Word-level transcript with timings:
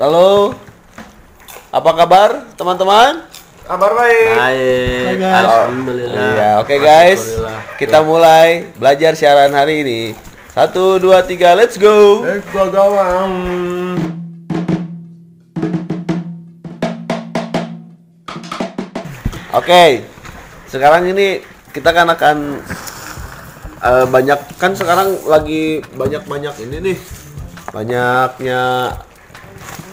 Halo. 0.00 0.56
Apa 1.68 1.92
kabar 1.92 2.48
teman-teman? 2.56 3.20
Kabar 3.68 3.92
baik. 3.92 4.32
Baik. 4.32 5.12
guys. 5.20 5.44
Alhamdulillah. 5.44 6.16
Iya, 6.16 6.50
oke 6.64 6.74
guys. 6.80 7.20
Alhamdulillah. 7.20 7.60
Kita 7.76 7.98
mulai 8.00 8.48
belajar 8.80 9.12
siaran 9.12 9.52
hari 9.52 9.84
ini. 9.84 10.00
Satu, 10.56 10.96
dua, 10.96 11.20
tiga, 11.20 11.52
let's 11.52 11.76
go. 11.76 12.24
Eh, 12.24 12.40
gua 12.48 12.72
gawang. 12.72 13.32
Oke, 19.52 20.08
sekarang 20.72 21.12
ini 21.12 21.44
kita 21.76 21.92
kan 21.92 22.08
akan 22.08 22.36
eh, 23.84 24.06
banyak 24.08 24.40
kan 24.56 24.72
sekarang 24.72 25.12
lagi 25.28 25.84
banyak-banyak 25.92 26.56
ini 26.64 26.76
nih 26.88 26.98
banyaknya 27.68 28.60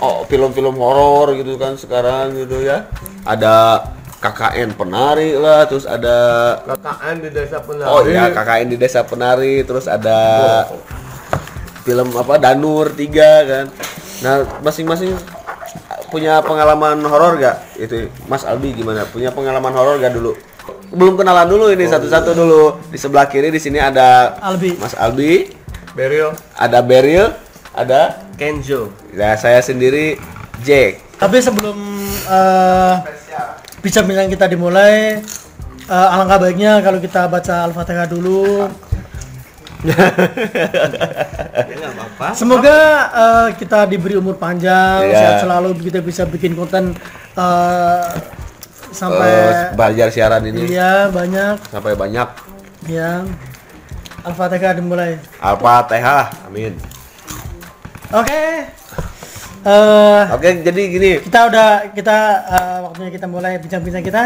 oh 0.02 0.26
film-film 0.30 0.76
horor 0.78 1.34
gitu 1.38 1.58
kan 1.58 1.78
sekarang 1.78 2.34
gitu 2.38 2.62
ya. 2.64 2.90
Ada 3.26 3.84
KKN 4.18 4.74
penari 4.74 5.38
lah 5.38 5.70
terus 5.70 5.86
ada 5.86 6.18
KKN 6.66 7.16
di 7.22 7.30
desa 7.30 7.58
penari. 7.62 7.90
oh 7.90 8.02
iya 8.10 8.34
KKN 8.34 8.68
di 8.74 8.78
desa 8.82 9.02
penari 9.06 9.62
terus 9.62 9.86
ada 9.86 10.20
film 11.86 12.10
apa 12.18 12.42
Danur 12.42 12.92
3 12.92 13.52
kan. 13.52 13.66
Nah 14.26 14.36
masing-masing 14.66 15.14
punya 16.10 16.40
pengalaman 16.40 16.98
horor 17.04 17.36
gak 17.38 17.62
itu 17.78 18.10
Mas 18.26 18.48
Albi 18.48 18.74
gimana? 18.74 19.06
Punya 19.06 19.30
pengalaman 19.30 19.76
horor 19.76 20.02
gak 20.02 20.16
dulu? 20.16 20.34
Belum 20.88 21.20
kenalan 21.20 21.48
dulu 21.48 21.70
ini 21.70 21.86
satu-satu 21.86 22.32
dulu. 22.32 22.64
Di 22.90 22.98
sebelah 22.98 23.28
kiri 23.28 23.52
di 23.52 23.60
sini 23.60 23.78
ada 23.78 24.40
Albi. 24.40 24.76
Mas 24.80 24.96
Albi. 24.98 25.52
Beril. 25.98 26.30
ada 26.54 26.86
Beril 26.86 27.34
ada 27.74 28.27
Kenzo. 28.38 28.94
ya 29.12 29.34
saya 29.34 29.60
sendiri 29.60 30.16
Jack 30.62 31.02
Tapi 31.18 31.42
sebelum 31.42 31.74
eh, 32.30 32.94
bincang-bincang 33.82 34.30
kita 34.30 34.46
dimulai, 34.46 35.18
eh, 35.84 36.08
alangkah 36.14 36.38
baiknya 36.40 36.78
kalau 36.80 37.02
kita 37.02 37.26
baca 37.26 37.66
Al-Fatihah 37.66 38.06
dulu. 38.06 38.70
Ya 39.88 39.94
enggak 41.70 41.94
apa-apa. 41.94 42.28
Semoga 42.34 42.78
eh, 43.10 43.48
kita 43.56 43.86
diberi 43.86 44.14
umur 44.14 44.34
panjang, 44.36 45.06
Iya. 45.06 45.14
sehat 45.16 45.36
selalu, 45.46 45.78
kita 45.80 46.02
bisa 46.02 46.26
bikin 46.26 46.54
konten 46.54 46.98
eh, 47.34 48.06
sampai 48.90 49.30
Eh, 49.30 49.54
belajar 49.74 50.08
siaran 50.10 50.42
ini 50.44 50.66
iya 50.68 51.10
banyak 51.10 51.62
sampai 51.70 51.94
banyak 51.94 52.26
ya. 52.88 53.22
Al-Fatihah 54.22 54.74
dimulai. 54.76 55.22
Al-Fatihah 55.38 56.50
amin 56.50 56.74
Oke. 58.10 58.44
Eh, 59.60 60.22
oke 60.32 60.50
jadi 60.64 60.82
gini 60.88 61.12
kita 61.20 61.40
udah 61.46 61.68
kita 61.92 62.18
eh, 62.48 62.78
waktunya 62.82 63.12
kita 63.12 63.28
mulai 63.28 63.60
bincang-bincang 63.60 64.00
kita. 64.02 64.24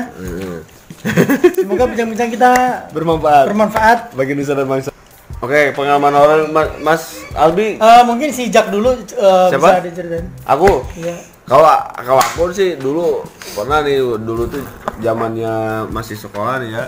Semoga 1.55 1.83
bincang-bincang 1.87 2.29
kita 2.29 2.51
bermanfaat 2.91 3.49
bermanfaat. 3.49 3.97
bagi 4.13 4.37
nusa 4.37 4.53
dan 4.53 4.69
bangsa 4.69 4.93
oke 5.35 5.73
pengalaman 5.73 6.13
horor 6.13 6.45
Ma- 6.45 6.77
Mas 6.79 7.25
Albi 7.33 7.73
Eh, 7.75 8.01
mungkin 8.05 8.29
si 8.29 8.53
Jack 8.53 8.69
dulu 8.69 8.93
eh, 8.93 9.01
Siapa? 9.49 9.57
bisa 9.57 9.81
diceritain. 9.81 10.29
aku 10.45 10.85
Iya. 10.93 11.17
kalau 11.43 11.65
kalau 11.97 12.21
aku 12.21 12.53
sih 12.53 12.77
dulu 12.77 13.25
pernah 13.51 13.81
nih 13.81 13.97
dulu 13.97 14.45
tuh 14.45 14.61
zamannya 15.01 15.53
masih 15.89 16.13
sekolah 16.15 16.61
nih 16.61 16.69
ya 16.71 16.85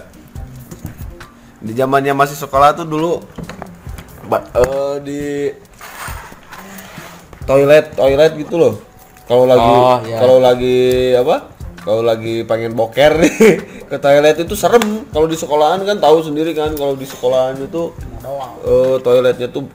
di 1.57 1.73
zamannya 1.73 2.13
masih 2.13 2.38
sekolah 2.38 2.78
tuh 2.78 2.85
dulu 2.85 3.17
ba- 4.23 4.45
eh, 4.53 4.95
di 5.02 5.22
toilet 7.44 7.86
toilet 7.94 8.31
gitu 8.36 8.55
loh. 8.55 8.73
Kalau 9.23 9.47
lagi 9.47 9.63
Oh, 9.63 9.97
iya. 10.03 10.17
kalau 10.19 10.38
lagi 10.39 10.77
apa? 11.16 11.36
Kalau 11.83 12.00
lagi 12.00 12.47
pengen 12.47 12.72
boker 12.73 13.19
nih 13.19 13.33
ke 13.91 13.97
toilet 13.97 14.39
itu 14.39 14.55
serem. 14.55 15.03
Kalau 15.11 15.27
di 15.27 15.35
sekolahan 15.35 15.83
kan 15.83 16.00
tahu 16.00 16.23
sendiri 16.23 16.52
kan 16.52 16.72
kalau 16.75 16.95
di 16.95 17.03
sekolahan 17.03 17.59
itu 17.59 17.91
eh, 18.63 18.95
toiletnya 19.00 19.47
tuh 19.47 19.68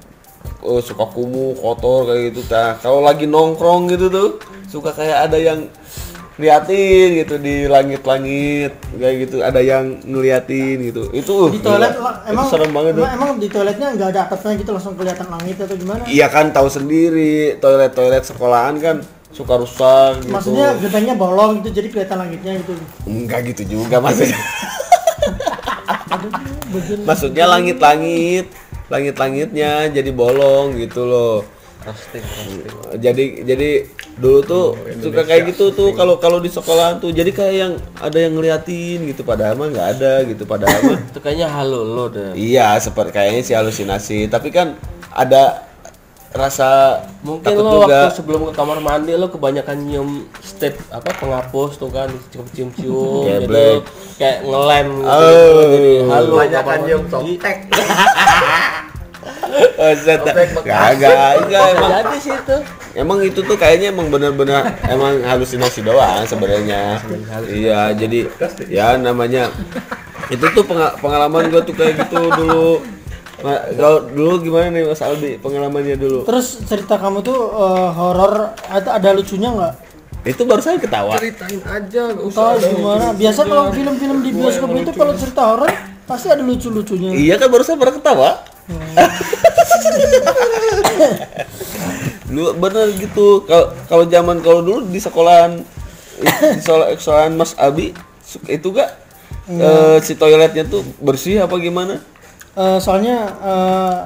eh, 0.65 0.81
suka 0.81 1.05
kumuh 1.09 1.53
kotor 1.57 2.09
kayak 2.09 2.33
gitu. 2.33 2.41
Nah 2.49 2.77
kalau 2.81 3.05
lagi 3.05 3.29
nongkrong 3.29 3.93
gitu 3.93 4.09
tuh 4.09 4.29
suka 4.69 4.93
kayak 4.93 5.29
ada 5.29 5.37
yang 5.41 5.69
liatin 6.39 7.19
gitu 7.19 7.35
di 7.43 7.67
langit-langit 7.67 8.71
kayak 8.95 9.15
gitu 9.27 9.43
ada 9.43 9.59
yang 9.59 9.99
ngeliatin 10.07 10.79
gitu 10.87 11.11
itu 11.11 11.35
uh, 11.35 11.51
Di 11.51 11.59
toilet 11.59 11.99
gila. 11.99 12.07
lah, 12.07 12.15
Itu 12.23 12.31
emang 12.31 12.47
serem 12.47 12.71
banget 12.71 12.93
emang, 12.95 13.11
emang 13.19 13.31
di 13.43 13.49
toiletnya 13.51 13.89
nggak 13.99 14.09
ada 14.15 14.21
atapnya 14.31 14.55
gitu 14.63 14.71
langsung 14.71 14.95
kelihatan 14.95 15.27
langit 15.35 15.59
atau 15.59 15.75
gimana? 15.75 16.03
Iya 16.07 16.27
kan 16.31 16.55
tahu 16.55 16.71
sendiri 16.71 17.59
toilet-toilet 17.59 18.23
sekolahan 18.23 18.79
kan 18.79 18.97
suka 19.35 19.59
rusak 19.59 20.23
gitu. 20.23 20.31
Maksudnya 20.31 20.79
gentengnya 20.79 21.15
bolong 21.19 21.59
gitu 21.61 21.69
jadi 21.75 21.89
kelihatan 21.91 22.17
langitnya 22.23 22.53
gitu. 22.63 22.73
enggak 23.11 23.41
gitu 23.51 23.63
juga 23.67 23.99
maksudnya. 23.99 24.39
Maksudnya 27.09 27.45
langit-langit, 27.49 28.53
langit-langitnya 28.93 29.89
jadi 29.89 30.11
bolong 30.13 30.77
gitu 30.77 31.09
loh. 31.09 31.43
Roasting, 31.81 32.21
roasting. 32.21 32.99
Jadi 32.99 33.25
jadi 33.43 33.71
dulu 34.15 34.39
tuh 34.43 34.67
suka 34.99 35.23
kayak 35.23 35.49
gitu 35.49 35.71
tuh 35.71 35.91
kalau 35.93 36.17
kalau 36.17 36.37
di 36.37 36.49
sekolahan 36.49 36.99
tuh 36.99 37.11
jadi 37.11 37.31
kayak 37.31 37.55
yang 37.57 37.73
ada 37.97 38.19
yang 38.19 38.35
ngeliatin 38.35 39.07
gitu 39.07 39.23
padahal 39.23 39.55
mah 39.55 39.69
nggak 39.69 39.89
ada 39.95 40.13
gitu 40.25 40.43
padahal 40.43 40.75
mah 40.85 40.99
Itu 41.07 41.19
kayaknya 41.19 41.47
halo 41.47 41.81
lo 41.83 42.07
deh. 42.09 42.35
iya 42.35 42.75
seperti 42.77 43.11
kayaknya 43.13 43.43
sih 43.43 43.55
halusinasi 43.55 44.27
tapi 44.27 44.51
kan 44.51 44.75
ada 45.09 45.71
rasa 46.29 46.99
Mungkin 47.21 47.41
takut 47.43 47.63
lo 47.63 47.73
juga. 47.81 48.05
waktu 48.05 48.17
sebelum 48.17 48.41
ke 48.45 48.53
kamar 48.53 48.79
mandi 48.79 49.15
lo 49.15 49.27
kebanyakan 49.27 49.77
nyium 49.81 50.11
step 50.41 50.77
apa 50.89 51.09
penghapus 51.15 51.79
tuh 51.79 51.89
kan 51.89 52.11
cium-cium 52.53 53.23
Kayak 53.25 53.41
jadi 53.41 53.47
black. 53.47 53.71
lo 53.71 53.81
kayak 54.19 54.37
ngelem 54.43 54.89
gitu. 54.99 55.09
Oh. 55.09 55.63
Jadi 55.71 55.93
halo 56.05 56.33
Banyak 56.37 56.53
kamar 56.59 56.69
kan 56.69 56.79
nyium 56.85 57.03
softtek. 57.07 57.57
Oh, 59.79 59.93
set. 59.95 60.19
Sobek 60.21 60.49
bekas. 60.59 60.99
Kagak, 60.99 61.33
enggak 61.43 61.65
emang. 61.73 61.91
jadi 61.91 62.17
sih 62.19 62.35
itu. 62.35 62.57
Emang 62.95 63.19
itu 63.23 63.41
tuh 63.43 63.55
kayaknya 63.55 63.91
emang 63.91 64.11
bener-bener 64.11 64.63
emang 64.85 65.23
halusinasi 65.23 65.83
doang 65.83 66.27
sebenarnya. 66.27 66.99
Iya, 67.47 67.95
jadi 67.95 68.27
ya 68.67 68.99
namanya 68.99 69.51
itu 70.29 70.45
tuh 70.51 70.65
penga- 70.67 70.99
pengalaman 70.99 71.47
gua 71.49 71.63
tuh 71.63 71.75
kayak 71.75 72.07
gitu 72.07 72.19
dulu. 72.35 72.83
Kalau 73.79 74.03
dulu 74.03 74.43
gimana 74.43 74.67
nih 74.75 74.83
Mas 74.83 74.99
Aldi 74.99 75.39
pengalamannya 75.39 75.95
dulu? 75.95 76.27
Terus 76.27 76.59
cerita 76.67 76.99
kamu 76.99 77.23
tuh 77.23 77.39
eh, 77.55 77.89
horor 77.95 78.51
ada 78.67 78.99
ada 78.99 79.15
lucunya 79.15 79.55
nggak? 79.55 79.75
Itu 80.27 80.43
baru 80.43 80.59
saya 80.59 80.83
ketawa. 80.83 81.15
Ceritain 81.17 81.63
aja, 81.63 82.11
gak 82.11 82.25
usah. 82.27 82.59
Atau 82.59 82.69
gimana? 82.75 83.07
Biasa 83.15 83.41
kalau 83.47 83.71
film-film 83.71 84.19
di 84.27 84.31
bioskop 84.35 84.71
itu 84.75 84.91
kalau 84.91 85.15
cerita 85.15 85.43
horor 85.55 85.71
pasti 86.05 86.27
ada 86.27 86.43
lucu-lucunya. 86.43 87.15
Iya 87.15 87.39
kan 87.39 87.47
baru 87.47 87.63
saya 87.63 87.79
pernah 87.79 87.95
ketawa. 87.95 88.31
Lu 92.35 92.53
bener 92.57 92.89
gitu. 92.97 93.45
Kalau 93.49 93.73
kalau 93.89 94.05
zaman 94.05 94.41
kalau 94.45 94.61
dulu 94.61 94.85
di 94.85 95.01
sekolahan 95.01 95.65
di 96.21 96.61
sekolah 96.61 96.93
sekolahan 96.99 97.33
Mas 97.33 97.57
Abi 97.57 97.95
itu 98.51 98.69
gak 98.75 98.91
eh, 99.49 99.97
si 100.05 100.13
toiletnya 100.19 100.69
tuh 100.69 100.85
bersih 101.01 101.41
apa 101.41 101.57
gimana? 101.57 102.03
Eh, 102.59 102.79
soalnya 102.83 103.17
eh, 103.41 103.99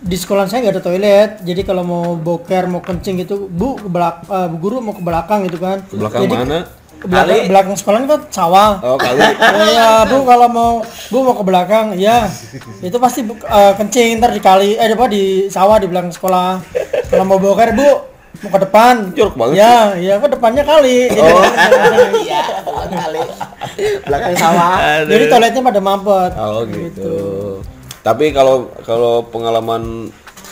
di 0.00 0.16
sekolah 0.16 0.48
saya 0.48 0.64
nggak 0.64 0.80
ada 0.80 0.84
toilet, 0.84 1.30
jadi 1.44 1.60
kalau 1.60 1.84
mau 1.84 2.16
boker 2.16 2.64
mau 2.72 2.80
kencing 2.80 3.20
gitu, 3.20 3.52
bu 3.52 3.76
ke 3.76 3.88
belak, 3.88 4.24
eh, 4.32 4.48
bu 4.48 4.56
guru 4.56 4.80
mau 4.80 4.96
ke 4.96 5.02
belakang 5.04 5.44
gitu 5.44 5.60
kan. 5.60 5.84
Ke 5.84 5.96
belakang 5.96 6.24
Jadi, 6.24 6.34
mana? 6.40 6.58
Ke 7.00 7.08
belakang, 7.08 7.32
Kali. 7.32 7.48
belakang 7.48 7.76
sekolah 7.80 7.98
kan 8.04 8.20
sawah. 8.28 8.70
Oh 8.84 9.00
kali. 9.00 9.24
Iya 9.72 10.04
bu 10.04 10.16
kalau 10.22 10.48
mau 10.52 10.72
bu 11.08 11.18
mau 11.24 11.32
ke 11.32 11.44
belakang, 11.48 11.96
ya 11.96 12.28
itu 12.84 12.96
pasti 13.00 13.24
bu, 13.24 13.40
eh, 13.40 13.72
kencing 13.74 14.20
ntar 14.20 14.30
di 14.30 14.42
kali, 14.44 14.76
eh 14.76 14.84
apa 14.84 15.08
di 15.08 15.48
sawah 15.48 15.80
di 15.80 15.88
belakang 15.88 16.12
sekolah. 16.12 16.60
Kalau 17.08 17.24
mau 17.24 17.40
boker 17.40 17.72
bu 17.72 17.88
mau 18.44 18.50
ke 18.52 18.60
depan. 18.62 19.16
Jorok 19.16 19.34
banget 19.34 19.56
Ya, 19.58 19.76
ya 19.96 20.14
ke 20.16 20.28
depannya 20.28 20.60
kali. 20.60 21.08
Jadi, 21.08 21.32
Iya, 22.20 22.40
kali. 22.92 23.20
Belakang 24.04 24.34
sawah. 24.36 24.72
Aduh. 24.76 25.08
jadi 25.08 25.24
toiletnya 25.26 25.62
pada 25.64 25.80
mampet. 25.80 26.30
Oh 26.36 26.60
gitu. 26.68 27.14
Tapi 28.00 28.32
kalau 28.32 28.68
kalau 28.84 29.24
pengalaman 29.24 30.08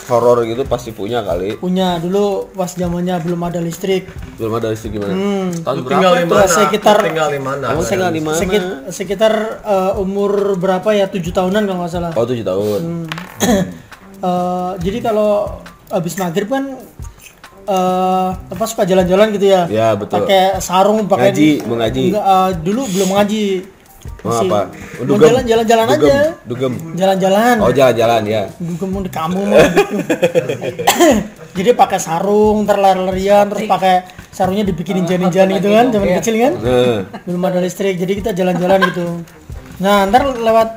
horor 0.09 0.43
gitu 0.43 0.65
pasti 0.65 0.89
punya 0.89 1.21
kali. 1.21 1.55
Punya 1.55 1.95
dulu 1.97 2.49
pas 2.51 2.67
zamannya 2.67 3.15
belum 3.19 3.39
ada 3.39 3.59
listrik. 3.59 4.09
Belum 4.35 4.57
ada 4.57 4.69
istri 4.69 4.89
gimana? 4.89 5.13
Hmm. 5.13 5.53
Tahun 5.55 5.77
tinggal 5.83 6.11
berapa 6.11 6.17
di 6.17 6.25
itu? 6.25 6.33
mana? 6.35 6.49
Sekitar- 6.49 6.99
Lu 6.99 7.07
tinggal 7.07 7.29
di 7.29 7.39
mana? 7.39 7.65
Kamu 7.69 7.81
tinggal 7.83 8.11
di 8.11 8.21
mana? 8.21 8.35
Sekit- 8.35 8.71
sekitar 8.89 9.33
eh, 9.61 9.93
umur 9.95 10.31
berapa 10.55 10.89
ya 10.91 11.05
tujuh 11.05 11.29
tahunan 11.29 11.61
kalau 11.63 11.79
nggak 11.79 11.91
salah 11.91 12.11
Oh 12.11 12.25
tujuh 12.25 12.43
tahun. 12.43 12.81
Eh, 14.19 14.71
jadi 14.77 14.99
kalau 15.01 15.63
habis 15.87 16.11
maghrib 16.13 16.51
kan 16.51 16.75
eh 17.63 18.29
apa 18.33 18.63
suka 18.65 18.83
jalan-jalan 18.83 19.31
gitu 19.31 19.47
ya 19.47 19.63
Ya, 19.65 19.87
betul. 19.93 20.19
pakai 20.19 20.59
sarung 20.59 21.05
pakai 21.05 21.31
Ngaji, 21.31 21.49
mengaji. 21.63 22.05
Eh, 22.11 22.49
dulu 22.59 22.83
belum 22.89 23.09
ngaji 23.13 23.43
Mau 24.19 24.31
Masih- 24.31 24.47
apa? 24.47 24.59
mau 24.69 25.03
Dugem. 25.05 25.25
jalan 25.25 25.43
jalan-jalan 25.43 25.85
Dugem. 25.85 25.99
aja 26.01 26.17
Dugem. 26.43 26.73
jalan-jalan 26.93 27.55
Oh 27.57 27.71
jalan-jalan 27.71 28.21
ya. 28.25 28.43
dugem 28.57 28.89
mau 28.89 29.01
di 29.01 29.11
kamu 29.11 29.39
mau 29.41 29.59
gitu. 29.69 29.95
Jadi 31.51 31.69
pakai 31.73 31.99
sarung, 31.99 32.63
terlari-larian, 32.63 33.45
terus 33.47 33.63
pakai 33.65 33.95
sarungnya 34.29 34.63
dibikinin 34.63 35.03
jani-jani 35.03 35.57
gitu 35.57 35.69
kan, 35.69 35.85
zaman 35.89 36.07
kecil 36.15 36.35
kan. 36.37 36.53
Nah, 36.55 36.97
Belum 37.25 37.41
ada 37.43 37.59
listrik, 37.59 37.95
jadi 37.95 38.13
kita 38.13 38.31
jalan-jalan 38.33 38.79
gitu. 38.87 39.05
Nah, 39.79 40.05
ntar 40.05 40.29
lewat 40.29 40.69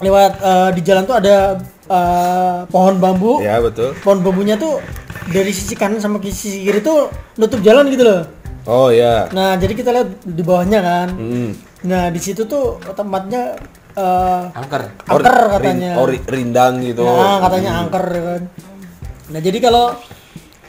lewat 0.00 0.32
eh, 0.36 0.70
di 0.72 0.80
jalan 0.82 1.02
tuh 1.04 1.16
ada 1.16 1.36
eh, 1.84 2.58
pohon 2.66 2.96
bambu. 2.96 3.38
ya 3.40 3.60
betul. 3.60 3.94
Pohon 3.96 4.18
bambunya 4.20 4.56
tuh 4.56 4.80
dari 5.26 5.50
sisi 5.50 5.74
kanan 5.74 5.98
sama 5.98 6.18
ke 6.18 6.28
sisi 6.28 6.62
kiri 6.62 6.80
tuh 6.80 7.08
nutup 7.36 7.60
jalan 7.60 7.86
gitu 7.88 8.02
loh. 8.02 8.22
Oh 8.64 8.88
ya. 8.88 9.28
Nah, 9.30 9.54
jadi 9.54 9.72
kita 9.72 9.92
lihat 9.92 10.08
di 10.24 10.40
bawahnya 10.40 10.80
kan. 10.80 11.08
Hmm. 11.12 11.50
Nah, 11.84 12.08
di 12.08 12.16
situ 12.16 12.44
tuh 12.44 12.80
tempatnya 12.90 13.54
eh 13.94 14.42
Angker. 14.50 14.82
angker 15.06 15.36
Rin- 15.36 15.52
katanya. 15.54 15.90
oh, 15.96 16.06
ri- 16.08 16.24
rindang 16.24 16.82
gitu. 16.82 17.04
Nah, 17.04 17.38
katanya 17.40 17.70
angker 17.78 18.04
ya 18.08 18.22
kan. 18.26 18.42
Nah, 19.30 19.40
jadi 19.40 19.58
kalau 19.60 19.94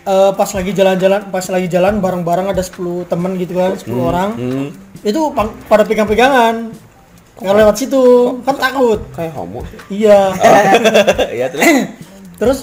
eh, 0.05 0.31
pas 0.31 0.49
lagi 0.51 0.71
jalan-jalan, 0.71 1.21
pas 1.31 1.45
lagi 1.49 1.67
jalan 1.67 1.97
bareng-bareng 1.97 2.53
ada 2.53 2.61
10 2.61 2.77
temen 3.05 3.33
gitu 3.35 3.57
kan, 3.57 3.73
10 3.73 3.97
orang. 3.97 4.29
Hmm. 4.37 4.67
Itu 5.01 5.33
pada 5.65 5.81
pegang-pegangan. 5.81 6.75
Kalau 7.35 7.51
lewat 7.53 7.75
situ 7.75 8.01
kan 8.43 8.55
takut. 8.55 8.99
Kayak 9.11 9.33
homo. 9.35 9.59
Iya. 9.89 10.31
Iya 11.35 11.47
terus. 11.49 11.67
Terus 12.35 12.59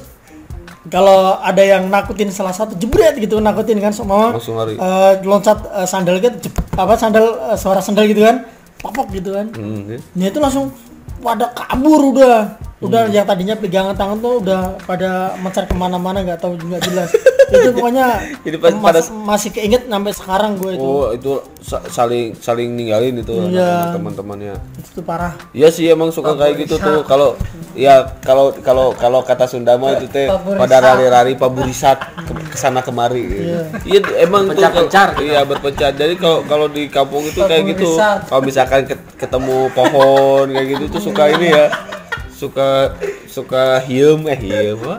kalau 0.84 1.38
ada 1.38 1.61
yang 1.61 1.87
nakutin 1.87 2.26
salah 2.29 2.50
satu 2.50 2.75
jebret 2.75 3.14
gitu 3.14 3.38
nakutin 3.38 3.79
kan 3.79 3.90
semua 3.90 4.34
Langsung 4.34 4.56
lari. 4.56 4.75
eh, 4.75 5.12
loncat 5.23 5.58
eh, 5.73 5.84
sandal 5.84 6.19
gitu 6.19 6.34
jep- 6.43 6.58
apa 6.73 6.94
sandal 6.96 7.23
eh, 7.44 7.56
suara 7.56 7.79
sandal 7.79 8.02
gitu 8.05 8.19
kan 8.20 8.43
popok 8.79 9.12
gitu 9.12 9.31
kan 9.32 9.46
Hmm. 9.52 9.94
ya. 10.12 10.26
Itu 10.26 10.38
langsung 10.38 10.75
pada 11.19 11.50
kabur 11.52 12.11
udah. 12.11 12.58
Udah 12.82 13.06
Hmm. 13.06 13.14
yang 13.14 13.23
tadinya 13.23 13.55
pegangan 13.55 13.94
tangan 13.94 14.19
tuh 14.19 14.43
udah 14.43 14.75
pada 14.82 15.11
mencar 15.38 15.64
ke 15.64 15.73
mana-mana 15.73 16.19
nggak 16.20 16.37
tahu 16.37 16.58
juga 16.58 16.82
jelas. 16.82 17.14
itu 17.52 17.69
pokoknya 17.70 18.06
Jadi 18.40 18.56
pas- 18.56 18.73
mas- 18.73 18.82
pada- 18.82 19.12
masih 19.23 19.50
keinget 19.50 19.82
sampai 19.84 20.11
sekarang 20.11 20.52
gue 20.56 20.73
itu. 20.73 20.82
Oh 20.82 21.12
itu 21.12 21.32
sa- 21.61 21.84
saling 21.87 22.32
saling 22.34 22.73
ninggalin 22.73 23.14
itu 23.14 23.31
Iya. 23.31 23.46
anak-anak 23.61 23.93
teman-temannya. 23.94 24.55
Itu 24.75 24.88
tuh 24.99 25.05
parah. 25.05 25.32
Iya 25.52 25.69
sih 25.69 25.84
emang 25.87 26.11
suka 26.11 26.34
kayak 26.34 26.58
gitu 26.58 26.75
tuh 26.76 27.05
kalau 27.05 27.38
ya 27.73 28.02
kalau 28.19 28.50
kalau 28.58 28.90
kalau 28.93 29.20
kata 29.23 29.44
Sunda 29.44 29.76
mah 29.76 29.94
itu 29.94 30.08
teh 30.08 30.26
pada 30.32 30.76
rari-rari 30.82 31.37
paburisat 31.37 32.02
ke 32.19 32.32
ke 32.50 32.56
sana 32.56 32.81
kemari. 32.81 33.23
gitu. 33.23 33.43
Iya 33.87 34.00
emang 34.19 34.43
tuh 34.44 34.56
Berpencar-pencar 34.56 35.08
kalau- 35.12 35.23
Iya 35.23 35.40
berpencar. 35.44 35.90
Jadi 35.93 36.14
kalau 36.17 36.40
kalau 36.43 36.67
di 36.67 36.88
kampung 36.88 37.23
itu 37.23 37.38
kayak 37.38 37.62
gitu. 37.69 37.94
Kalau 37.94 38.43
misalkan 38.43 38.88
ket- 38.88 39.06
ketemu 39.14 39.70
pohon 39.70 40.50
kayak 40.50 40.67
gitu 40.73 40.85
tuh 40.90 41.00
suka 41.05 41.31
ini 41.31 41.49
ya. 41.49 41.67
Suka 42.43 42.99
suka 43.31 43.79
hiem 43.87 44.19
eh 44.27 44.35
hiem 44.37 44.75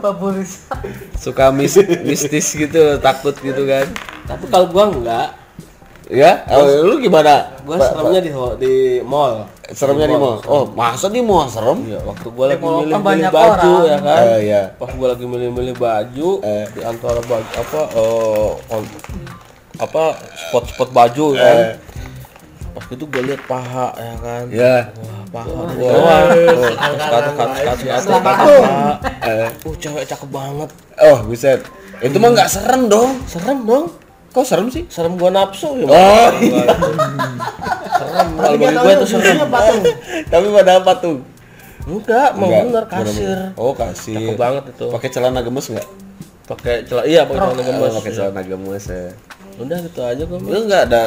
Suka 1.20 1.52
mis, 1.52 1.76
mistis 2.00 2.56
gitu, 2.56 2.96
takut 2.98 3.36
gitu 3.36 3.68
kan. 3.68 3.84
Tapi 4.24 4.48
kalau 4.48 4.72
gua 4.72 4.88
enggak, 4.88 5.28
Ya, 6.04 6.44
oh, 6.52 6.68
lu 6.84 7.00
gimana? 7.00 7.48
gua 7.64 7.80
seremnya 7.80 8.20
di 8.20 8.28
di 8.60 8.74
mall. 9.00 9.48
seremnya 9.72 10.04
di 10.04 10.16
mall. 10.16 10.36
Oh, 10.44 10.68
masa 10.68 11.08
di 11.08 11.20
mall 11.20 11.48
serem? 11.48 11.80
Iya, 11.84 12.00
waktu 12.00 12.28
gua 12.28 12.44
lagi 12.48 12.60
kan 12.60 12.68
milih-milih 12.80 13.28
baju 13.32 13.72
orang. 13.72 13.88
ya 13.88 13.98
kan. 14.00 14.22
Eh, 14.24 14.38
iya. 14.44 14.62
Pas 14.76 14.90
gua 14.92 15.08
lagi 15.12 15.24
milih-milih 15.24 15.74
baju 15.76 16.28
Eh. 16.40 16.64
di 16.72 16.80
antara 16.80 17.20
baju 17.24 17.50
apa 17.56 17.80
on- 18.68 18.92
apa 19.76 20.02
spot-spot 20.48 20.88
baju 20.92 21.26
kan. 21.34 21.56
Pas 22.74 22.84
itu 22.90 23.04
gua 23.06 23.22
lihat 23.22 23.42
paha 23.46 23.86
ya 23.94 24.14
kan. 24.18 24.44
Ya. 24.50 24.76
Wah, 24.98 25.22
paha 25.30 25.62
gua. 25.78 25.90
Oh, 25.94 26.74
kata 27.06 27.30
kata 27.38 27.70
kata 27.86 28.18
paha. 28.18 28.46
Eh. 29.22 29.50
Uh, 29.62 29.74
cewek 29.78 30.02
cakep 30.02 30.28
banget. 30.34 30.70
Oh, 30.98 31.22
buset. 31.22 31.62
Itu 32.02 32.18
mah 32.18 32.34
nggak 32.34 32.50
serem 32.50 32.90
dong. 32.90 33.22
Serem 33.30 33.62
dong. 33.62 33.94
Kok 34.34 34.42
serem 34.42 34.66
sih? 34.74 34.82
Serem 34.90 35.14
gua 35.14 35.30
nafsu 35.30 35.78
ya. 35.78 35.86
Oh, 35.86 36.28
serem. 37.94 38.28
Kalau 38.42 38.56
bagi 38.58 38.74
gua 38.74 38.92
itu 38.98 39.06
serem. 39.06 39.38
Tapi 40.26 40.46
pada 40.50 40.82
apa 40.82 40.92
tuh? 40.98 41.22
Enggak, 41.86 42.34
mau 42.34 42.48
Enggak, 42.50 42.64
bener 42.66 42.84
kasir. 42.90 43.38
Oh, 43.54 43.70
kasir. 43.70 44.18
Cakep 44.18 44.34
banget 44.34 44.64
itu. 44.74 44.86
Pakai 44.90 45.08
celana 45.14 45.40
gemes 45.46 45.66
nggak? 45.70 45.88
Pakai 46.50 46.74
celana 46.90 47.06
iya 47.06 47.22
pakai 47.22 47.38
celana 47.38 47.62
Oh, 47.62 47.66
gemes. 47.70 47.92
pakai 48.02 48.12
celana 48.18 48.42
gemes 48.42 48.84
ya. 48.90 49.06
Udah 49.62 49.78
gitu 49.78 50.00
aja 50.02 50.22
gua. 50.26 50.38
Itu 50.42 50.60
nggak 50.66 50.82
ada 50.90 51.02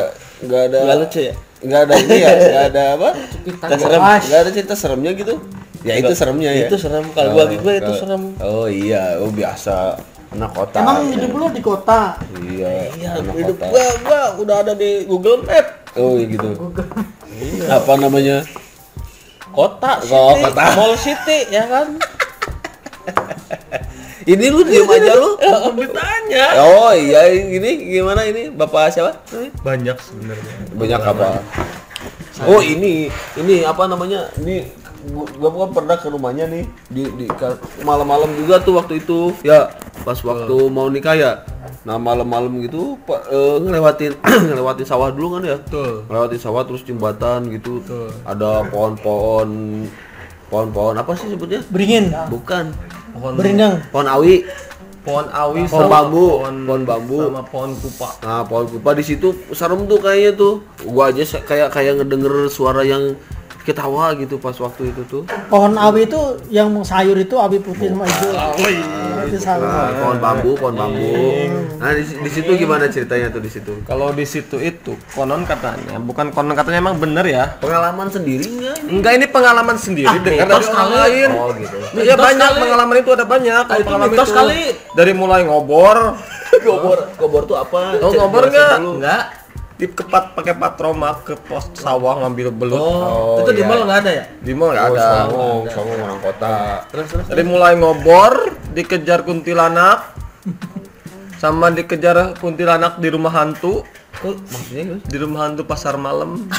nggak 0.47 0.61
ada 0.71 0.79
Nggak 0.87 0.97
lucu 1.03 1.19
ya? 1.27 1.35
Nggak 1.57 1.81
ada 1.83 1.93
ini 1.97 2.15
ya 2.17 2.29
nggak 2.33 2.65
ada 2.69 2.83
apa? 2.93 3.09
Cerita 3.41 3.65
serem 3.75 4.01
nggak 4.01 4.39
ada 4.39 4.51
cerita 4.51 4.75
seremnya 4.75 5.11
gitu? 5.13 5.33
Ya 5.81 5.93
itu 5.95 6.13
seremnya 6.13 6.51
ya? 6.51 6.67
Itu 6.67 6.77
serem. 6.77 7.05
Kalau 7.11 7.29
gua 7.31 7.43
bagi 7.43 7.57
gua 7.57 7.73
itu 7.75 7.85
kalau- 7.87 7.99
serem. 7.99 8.23
oh 8.39 8.65
iya. 8.65 9.17
Oh 9.17 9.29
biasa. 9.29 9.97
Anak 10.27 10.51
kota 10.51 10.77
Emang 10.77 11.07
hidup 11.07 11.31
lu 11.31 11.47
di 11.49 11.61
kota. 11.61 12.19
iya 12.43 12.91
Iya, 12.93 13.09
anak 13.17 13.35
hidup 13.37 13.55
kota. 13.57 13.71
gua 13.71 13.85
gua 14.03 14.21
udah 14.37 14.55
ada 14.59 14.73
di 14.73 14.91
Google 15.03 15.39
Map. 15.41 15.65
oh 15.95 16.13
iya 16.15 16.25
gitu. 16.27 16.49
Apa 17.65 17.93
namanya? 17.95 18.43
Kota, 19.49 19.97
Oh, 20.05 20.35
city, 20.35 20.43
kota. 20.45 20.65
Mall 20.75 20.93
City 20.95 21.39
ya 21.49 21.63
kan? 21.65 21.87
ini 24.27 24.45
lu 24.51 24.61
diem 24.67 24.83
aja 24.91 25.13
lu. 25.15 25.39
Ditanya. 25.79 26.45
oh 26.67 26.91
iya 26.91 27.31
ini 27.31 27.95
gimana 27.95 28.27
ini? 28.27 28.51
Bapak 28.51 28.91
siapa? 28.91 29.23
Banyak 29.63 29.95
sebenarnya. 30.03 30.53
banyak 30.75 31.01
apa? 31.01 31.39
Oh 32.43 32.59
ini 32.59 33.07
ini 33.39 33.63
apa 33.63 33.87
namanya? 33.87 34.27
Ini 34.35 34.67
gua, 35.15 35.49
gua 35.49 35.65
kan 35.65 35.71
pernah 35.81 35.95
ke 35.95 36.07
rumahnya 36.11 36.45
nih 36.51 36.63
di 36.91 37.03
di 37.15 37.25
malam-malam 37.87 38.35
juga 38.35 38.59
tuh 38.59 38.75
waktu 38.75 38.99
itu. 38.99 39.31
Ya 39.47 39.71
pas 40.03 40.19
waktu 40.19 40.55
mau 40.67 40.91
nikah 40.91 41.15
ya. 41.15 41.31
Nah 41.87 41.95
malam-malam 41.95 42.59
gitu 42.67 42.99
pak 43.07 43.31
eh, 43.31 43.57
ngelewatin 43.63 44.11
ngelewatin 44.51 44.85
sawah 44.85 45.07
dulu 45.07 45.39
kan 45.39 45.43
ya? 45.47 45.57
Betul. 45.63 46.03
ngelewatin 46.11 46.39
sawah 46.43 46.67
terus 46.67 46.83
jembatan 46.83 47.47
gitu. 47.47 47.79
Ada 48.27 48.67
pohon-pohon 48.67 49.49
pohon-pohon 50.47 50.95
apa 50.99 51.11
sih 51.15 51.31
sebutnya? 51.31 51.63
Beringin. 51.71 52.11
bukan 52.31 52.71
Pohon 53.17 53.33
Berindang. 53.33 53.75
pohon 53.89 54.07
awi 54.07 54.45
pohon 55.01 55.25
awi 55.25 55.61
Pohon 55.63 55.71
sama 55.81 55.91
bambu. 56.03 56.25
pohon, 56.35 56.55
Pohon 56.61 56.81
bambu. 56.83 57.17
sama 57.23 57.41
pohon 57.41 57.71
kupa. 57.73 58.09
Nah, 58.21 58.41
pohon 58.43 58.65
kupa 58.67 58.89
di 58.91 59.03
situ 59.03 59.27
serem 59.51 59.83
tuh 59.83 59.97
kayaknya 59.97 60.31
tuh. 60.33 60.53
Gua 60.83 61.09
aja 61.09 61.23
kayak 61.39 61.71
kayak 61.71 61.93
ngedenger 61.97 62.45
suara 62.47 62.83
yang 62.83 63.15
ketawa 63.67 64.15
gitu 64.15 64.39
pas 64.39 64.55
waktu 64.55 64.95
itu 64.95 65.03
tuh. 65.11 65.21
Pohon 65.51 65.75
awi 65.75 66.07
itu 66.07 66.19
yang 66.47 66.71
sayur 66.87 67.19
itu 67.19 67.35
awi 67.35 67.59
putih 67.59 67.91
sama 67.91 68.07
hijau. 68.07 68.31
Itu. 69.27 69.37
Nah, 69.43 69.91
pohon 69.99 70.17
bambu, 70.23 70.51
pohon 70.55 70.75
bambu. 70.79 71.03
Nah, 71.75 71.91
di, 71.91 72.03
di 72.07 72.29
situ 72.31 72.55
gimana 72.55 72.87
ceritanya 72.87 73.27
tuh 73.27 73.43
di 73.43 73.51
situ? 73.51 73.83
Kalau 73.83 74.15
di 74.15 74.23
situ 74.23 74.55
itu 74.63 74.95
konon 75.11 75.43
katanya, 75.43 75.99
bukan 75.99 76.31
konon 76.31 76.55
katanya 76.55 76.79
emang 76.79 76.95
bener 76.95 77.27
ya. 77.27 77.59
Pengalaman 77.59 78.07
sendiri 78.07 78.47
enggak 78.47 78.75
ini? 78.79 78.89
Enggak 78.95 79.13
ini 79.19 79.25
pengalaman 79.27 79.75
sendiri 79.75 80.15
dengar 80.23 80.47
dari 80.47 80.65
orang 80.71 80.91
lain. 80.95 81.29
Oh, 81.35 81.51
gitu. 81.51 81.77
Ya 82.07 82.15
banyak 82.15 82.49
pengalaman 82.55 82.95
itu 83.03 83.11
ada 83.11 83.25
banyak. 83.27 83.63
Ah, 83.67 83.75
itu 83.75 83.83
pengalaman 83.83 84.15
mitos 84.15 84.31
kali. 84.31 84.61
Dari 84.95 85.11
mulai 85.11 85.43
ngobor, 85.43 86.15
Gobor, 86.67 86.97
gobor 87.19 87.43
tuh 87.43 87.57
apa? 87.59 87.99
Tahu 87.99 88.11
Cek, 88.15 88.19
ngobor 88.23 88.43
jelasin 88.47 88.55
nggak? 88.63 88.79
dulu. 88.79 88.93
Enggak. 89.03 89.23
Di 89.77 89.85
kepat 89.85 90.33
pakai 90.33 90.57
patroma 90.57 91.21
ke 91.21 91.37
pos 91.37 91.69
sawah 91.73 92.17
ngambil 92.25 92.49
belut. 92.49 92.81
Oh, 92.81 93.37
itu 93.39 93.53
di 93.53 93.61
iya. 93.61 93.69
mall 93.69 93.85
enggak 93.85 93.99
ada 94.01 94.11
ya? 94.11 94.23
Di 94.41 94.51
mall 94.51 94.73
nggak 94.73 94.83
Oh, 94.83 94.89
ada. 94.91 95.05
songong, 95.05 95.59
songong 95.69 95.99
orang 96.01 96.19
kota. 96.19 96.53
Terus 96.89 97.05
terus. 97.07 97.25
Dari 97.29 97.43
mulai 97.45 97.73
ngobor, 97.77 98.33
dikejar 98.73 99.21
kuntilanak, 99.21 100.17
sama 101.37 101.69
dikejar 101.69 102.33
kuntilanak 102.35 102.97
di 102.97 103.07
rumah 103.07 103.29
hantu, 103.31 103.85
Kok 104.17 104.33
maksudnya 104.33 104.83
Gus? 104.97 105.01
di 105.05 105.17
rumah 105.21 105.39
hantu 105.45 105.61
pasar 105.61 105.93
malam. 105.95 106.49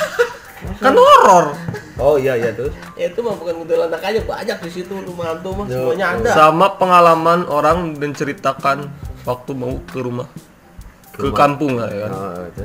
kan 0.79 0.95
horor. 0.95 1.55
Oh 1.99 2.15
iya 2.15 2.39
iya 2.39 2.55
terus. 2.55 2.71
Ya, 2.95 3.11
itu 3.11 3.19
mah 3.19 3.35
bukan 3.35 3.63
kuntilanak 3.63 3.99
aja 3.99 4.23
banyak 4.23 4.59
di 4.63 4.71
situ 4.71 4.95
rumah 4.95 5.35
hantu 5.35 5.59
mah 5.59 5.67
semuanya 5.67 6.07
ada. 6.15 6.31
Sama 6.31 6.79
pengalaman 6.79 7.51
orang 7.51 7.99
dan 7.99 8.15
ceritakan 8.15 8.87
waktu 9.27 9.51
mau 9.55 9.75
ke 9.83 9.99
rumah 9.99 10.31
ke 11.11 11.35
kampung 11.35 11.75
lah 11.75 11.91
ya 11.91 12.07
kan. 12.07 12.13
Oh, 12.15 12.43
itu. 12.47 12.63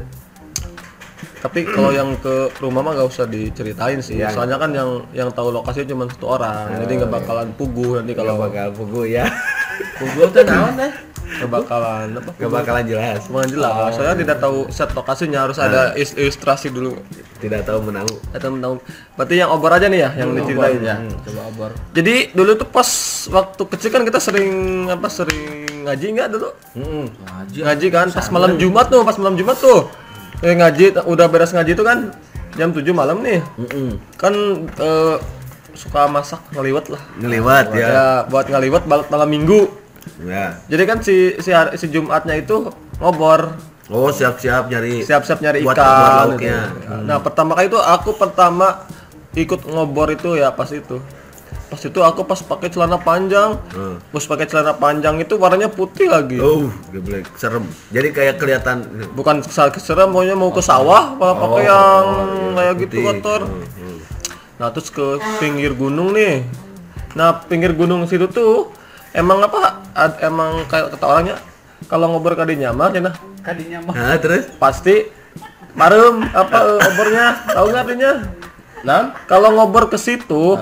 Tapi 1.43 1.67
kalau 1.67 1.91
yang 1.91 2.15
ke 2.23 2.47
rumah 2.63 2.79
mah 2.79 2.95
gak 2.95 3.09
usah 3.11 3.27
diceritain 3.27 3.99
sih. 3.99 4.15
Iya. 4.15 4.31
Soalnya 4.31 4.55
kan 4.55 4.71
yang 4.71 5.03
yang 5.11 5.27
tahu 5.27 5.51
lokasinya 5.51 5.91
cuma 5.91 6.07
satu 6.07 6.39
orang. 6.39 6.79
jadi 6.87 7.03
nggak 7.03 7.11
bakalan 7.11 7.47
puguh 7.59 7.99
nanti 7.99 8.15
Kalau 8.15 8.39
bakal 8.39 8.71
pugu 8.71 9.11
ya. 9.11 9.27
Gua 10.15 10.31
tuh 10.31 10.43
naon 10.47 10.79
deh. 10.79 10.93
nggak 11.33 11.49
bakalan 11.49 12.07
apa? 12.15 12.31
Gak 12.39 12.51
bakalan 12.51 12.83
jelas. 12.87 13.19
Cuma 13.27 13.43
jelas. 13.43 13.91
Soalnya 13.91 14.15
tidak 14.15 14.37
tahu 14.39 14.71
set 14.71 14.95
lokasinya 14.95 15.43
harus 15.43 15.59
ada 15.59 15.91
is- 15.99 16.15
ilustrasi 16.15 16.71
dulu. 16.71 16.95
Tidak 17.43 17.67
tahu 17.67 17.91
menau. 17.91 18.07
Atau 18.31 18.55
tahu. 18.55 18.79
Berarti 19.19 19.35
yang 19.35 19.51
obor 19.51 19.75
aja 19.75 19.91
nih 19.91 19.99
ya 19.99 20.09
yang 20.15 20.31
diceritain 20.31 20.79
ya. 20.79 20.95
Coba 21.27 21.41
obor. 21.51 21.71
Jadi 21.91 22.31
dulu 22.31 22.55
tuh 22.55 22.69
pas 22.71 22.87
waktu 23.27 23.63
kecil 23.67 23.89
kan 23.91 24.07
kita 24.07 24.19
sering 24.23 24.47
apa 24.87 25.11
sering 25.11 25.67
ngaji 25.83 26.05
nggak 26.15 26.29
dulu? 26.31 26.49
Heeh. 26.79 27.05
Ngaji. 27.11 27.59
Ngaji 27.67 27.87
kan 27.91 28.07
pas 28.15 28.27
malam 28.31 28.55
Jumat 28.55 28.87
tuh, 28.87 29.03
pas 29.03 29.17
malam 29.19 29.35
Jumat 29.35 29.59
tuh. 29.59 30.02
Eh 30.43 30.53
ngaji 30.53 30.99
udah 30.99 31.27
beres 31.27 31.49
ngaji 31.49 31.71
tuh 31.71 31.81
kan 31.81 32.11
jam 32.53 32.69
7 32.69 32.83
malam 32.91 33.23
nih. 33.23 33.39
Heeh. 33.39 33.95
Kan 34.13 34.33
eh, 34.69 35.15
suka 35.73 36.05
masak 36.05 36.43
ngeliwat 36.51 36.91
lah. 36.91 37.01
Ngeliwat 37.17 37.65
ya. 37.71 37.87
Ya 37.87 38.05
buat 38.27 38.45
ngeliwat 38.45 38.83
bal- 38.83 39.07
malam 39.07 39.25
Minggu. 39.25 39.71
Ya. 40.21 40.59
Jadi 40.67 40.83
kan 40.83 40.99
si 40.99 41.15
si, 41.39 41.49
hari- 41.49 41.79
si 41.79 41.87
Jumatnya 41.87 42.35
itu 42.35 42.67
ngobor, 42.99 43.55
Oh, 43.87 44.11
siap-siap 44.11 44.67
nyari. 44.67 44.99
siap-siap 44.99 45.39
nyari 45.39 45.59
Buat- 45.59 45.75
ikan. 45.75 46.27
buat 46.29 46.39
gitu. 46.39 46.95
Nah, 47.03 47.17
pertama 47.19 47.51
kali 47.53 47.67
itu 47.67 47.79
aku 47.79 48.11
pertama 48.13 48.83
ikut 49.33 49.63
ngobor 49.65 50.11
itu 50.11 50.35
ya 50.35 50.51
pas 50.51 50.67
itu. 50.69 50.99
Pas 51.73 51.81
itu 51.81 51.99
aku 52.05 52.21
pas 52.21 52.37
pakai 52.37 52.69
celana 52.69 53.01
panjang. 53.01 53.57
Hmm. 53.73 53.97
Pas 54.13 54.21
pakai 54.21 54.45
celana 54.45 54.77
panjang 54.77 55.17
itu 55.17 55.33
warnanya 55.41 55.73
putih 55.73 56.05
lagi. 56.05 56.37
Oh, 56.37 56.69
geblek, 56.93 57.25
serem. 57.33 57.65
Jadi 57.89 58.13
kayak 58.13 58.37
kelihatan 58.37 58.85
Bukan 59.17 59.41
kesal 59.41 59.73
keserem 59.73 60.13
maunya 60.13 60.37
mau 60.37 60.53
ke 60.53 60.61
sawah 60.61 61.17
malah 61.17 61.33
pakai 61.33 61.63
yang 61.65 62.05
kayak 62.53 62.73
gitu 62.77 62.93
putih. 62.93 63.03
kotor. 63.09 63.41
Hmm, 63.49 63.65
hmm. 63.65 63.97
Nah, 64.61 64.69
terus 64.69 64.93
ke 64.93 65.17
pinggir 65.41 65.73
gunung 65.73 66.13
nih. 66.13 66.45
Nah, 67.17 67.41
pinggir 67.41 67.73
gunung 67.73 68.05
situ 68.05 68.29
tuh 68.29 68.69
emang 69.17 69.41
apa? 69.41 69.81
ad- 69.97 70.21
emang 70.21 70.69
kayak 70.69 70.93
kata 70.93 71.05
orangnya 71.09 71.37
kalau 71.89 72.13
ngobrol 72.13 72.37
kadi 72.37 72.53
nyaman 72.57 72.93
ya 72.93 73.01
nah 73.01 73.15
Kadinya 73.41 73.81
mah. 73.81 73.93
Nah, 73.97 74.17
terus 74.21 74.45
pasti 74.61 75.09
marem 75.73 76.21
apa 76.37 76.77
obornya 76.85 77.25
tahu 77.49 77.65
nggak 77.73 77.81
artinya 77.81 78.11
Nah, 78.83 79.15
kalau 79.25 79.49
ngobor 79.57 79.87
ke 79.87 79.97
situ 79.97 80.53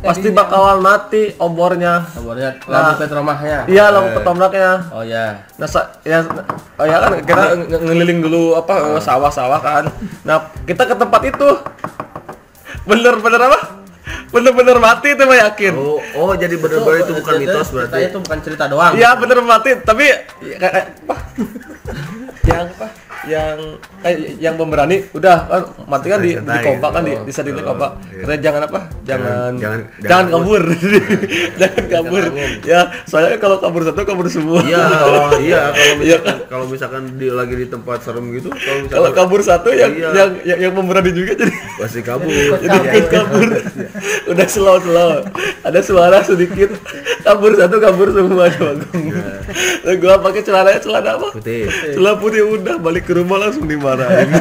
pasti 0.00 0.28
bakalan 0.30 0.80
mati 0.80 1.36
obornya 1.36 2.08
kabarnya 2.08 2.56
Nah. 2.62 2.72
lampu 2.88 2.92
pet 2.98 3.10
rumahnya. 3.10 3.58
iya 3.66 3.84
lampu 3.88 4.16
petomraknya 4.16 4.72
Oh 4.90 5.04
ya. 5.04 5.44
nah 5.54 5.68
sa- 5.68 5.92
ya 6.02 6.24
oh 6.74 6.84
ya 6.84 6.96
kan 6.98 7.20
kita 7.20 7.42
nge- 7.60 7.82
ngeliling 7.82 8.20
dulu 8.20 8.56
apa 8.56 8.96
eh, 8.96 8.98
sawah-sawah 8.98 9.60
kan 9.60 9.84
nah 10.22 10.36
kita 10.64 10.84
ke 10.84 10.94
tempat 10.94 11.20
itu 11.26 11.48
bener-bener 12.82 13.40
apa 13.42 13.60
bener-bener 14.30 14.78
mati 14.78 15.12
itu 15.12 15.22
mah 15.22 15.38
yakin 15.44 15.74
oh, 15.74 16.00
oh 16.16 16.32
jadi 16.32 16.54
benar-benar 16.54 17.02
itu 17.02 17.12
bukan 17.14 17.34
mitos 17.36 17.68
berarti. 17.68 18.00
Itu 18.06 18.18
bukan 18.20 18.38
cerita 18.40 18.64
doang. 18.66 18.92
Iya 18.94 19.14
bener 19.14 19.38
mati 19.42 19.74
tapi 19.76 20.06
ya, 20.40 20.56
apa? 20.58 21.16
yang 22.48 22.66
apa? 22.70 22.86
Yang 23.30 23.58
kayak 24.00 24.18
yang 24.38 24.54
pemberani 24.56 24.96
udah 25.10 25.36
kan 25.46 25.62
mati 25.86 26.06
kan 26.06 26.18
di, 26.18 26.34
di 26.34 26.58
kompak 26.60 26.90
kan 26.90 27.02
di 27.02 27.12
Oh. 27.12 27.22
di 27.22 27.32
di 27.32 27.52
Oh, 27.54 27.64
kompak. 27.64 27.90
iya. 28.10 28.34
Jangan 28.40 28.62
apa? 28.66 28.80
Jangan 29.02 29.52
jangan- 29.54 29.56
jangan, 29.56 29.80
jangan 30.02 30.24
kabur. 30.28 30.62
jangan 31.60 31.84
kabur. 31.88 32.22
Ya, 32.62 32.80
soalnya 33.04 33.38
kalau 33.38 33.56
kabur 33.56 33.82
satu 33.82 34.02
kabur 34.02 34.26
semua. 34.26 34.60
Iya, 34.62 34.82
kalau 34.82 35.20
iya 35.38 35.60
kalau 35.70 35.94
Iya 36.00 36.16
misalkan 36.16 36.36
kalau 36.46 36.64
misalkan 36.66 37.02
di 37.14 37.28
lagi 37.28 37.54
di 37.54 37.66
tempat 37.66 37.98
serem 38.00 38.26
gitu, 38.32 38.50
kalau 38.88 39.10
kabur 39.10 39.40
satu 39.40 39.70
yang, 39.70 39.92
Iya. 39.92 40.08
yang 40.12 40.30
yang 40.44 40.58
yang 40.60 40.72
pemberani 40.72 41.10
juga 41.10 41.32
jadi 41.36 41.52
pasti 41.76 42.00
kabur. 42.00 42.30
jadi 42.58 42.76
ikut 42.84 43.06
kabur. 43.08 43.48
Udah 44.26 44.46
slow 44.46 44.76
slow. 44.78 45.12
Ada 45.60 45.80
suara 45.80 46.18
sedikit 46.20 46.72
kabur 47.20 47.54
satu 47.54 47.76
kabur 47.78 48.08
semua 48.10 48.48
coba. 48.48 48.72
Nah, 49.80 49.94
gua 49.96 50.16
pakai 50.20 50.40
celana 50.40 50.74
celana 50.76 51.10
apa? 51.12 51.28
Putih. 51.32 51.68
Celana 51.92 52.16
putih 52.16 52.42
udah 52.44 52.76
balik 52.76 53.04
ke 53.04 53.12
rumah 53.20 53.38
langsung 53.46 53.68
dimarahin. 53.68 54.30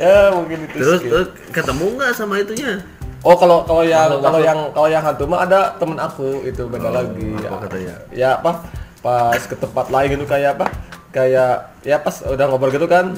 ya 0.00 0.32
mungkin 0.36 0.58
itu. 0.68 0.76
Terus, 0.76 1.00
terus 1.02 1.28
ketemu 1.50 1.84
nggak 1.96 2.12
sama 2.14 2.40
itunya? 2.40 2.84
Oh 3.20 3.36
kalau 3.36 3.68
kalau 3.68 3.84
yang 3.84 4.08
kalau 4.24 4.40
yang 4.40 4.58
kalau 4.72 4.88
yang 4.88 5.04
hantu 5.04 5.28
mah 5.28 5.44
ada 5.44 5.76
temen 5.76 5.98
aku 6.00 6.40
itu 6.48 6.64
beda 6.64 6.88
lagi. 6.88 7.36
apa 7.44 7.56
katanya? 7.68 7.94
Ya 8.16 8.40
apa? 8.40 8.64
Pas 9.04 9.42
ke 9.44 9.56
tempat 9.56 9.92
lain 9.92 10.08
gitu 10.16 10.24
kayak 10.24 10.56
apa? 10.56 10.66
Kayak 11.12 11.76
ya 11.84 12.00
pas 12.00 12.24
udah 12.24 12.44
ngobrol 12.48 12.72
gitu 12.72 12.88
kan 12.88 13.12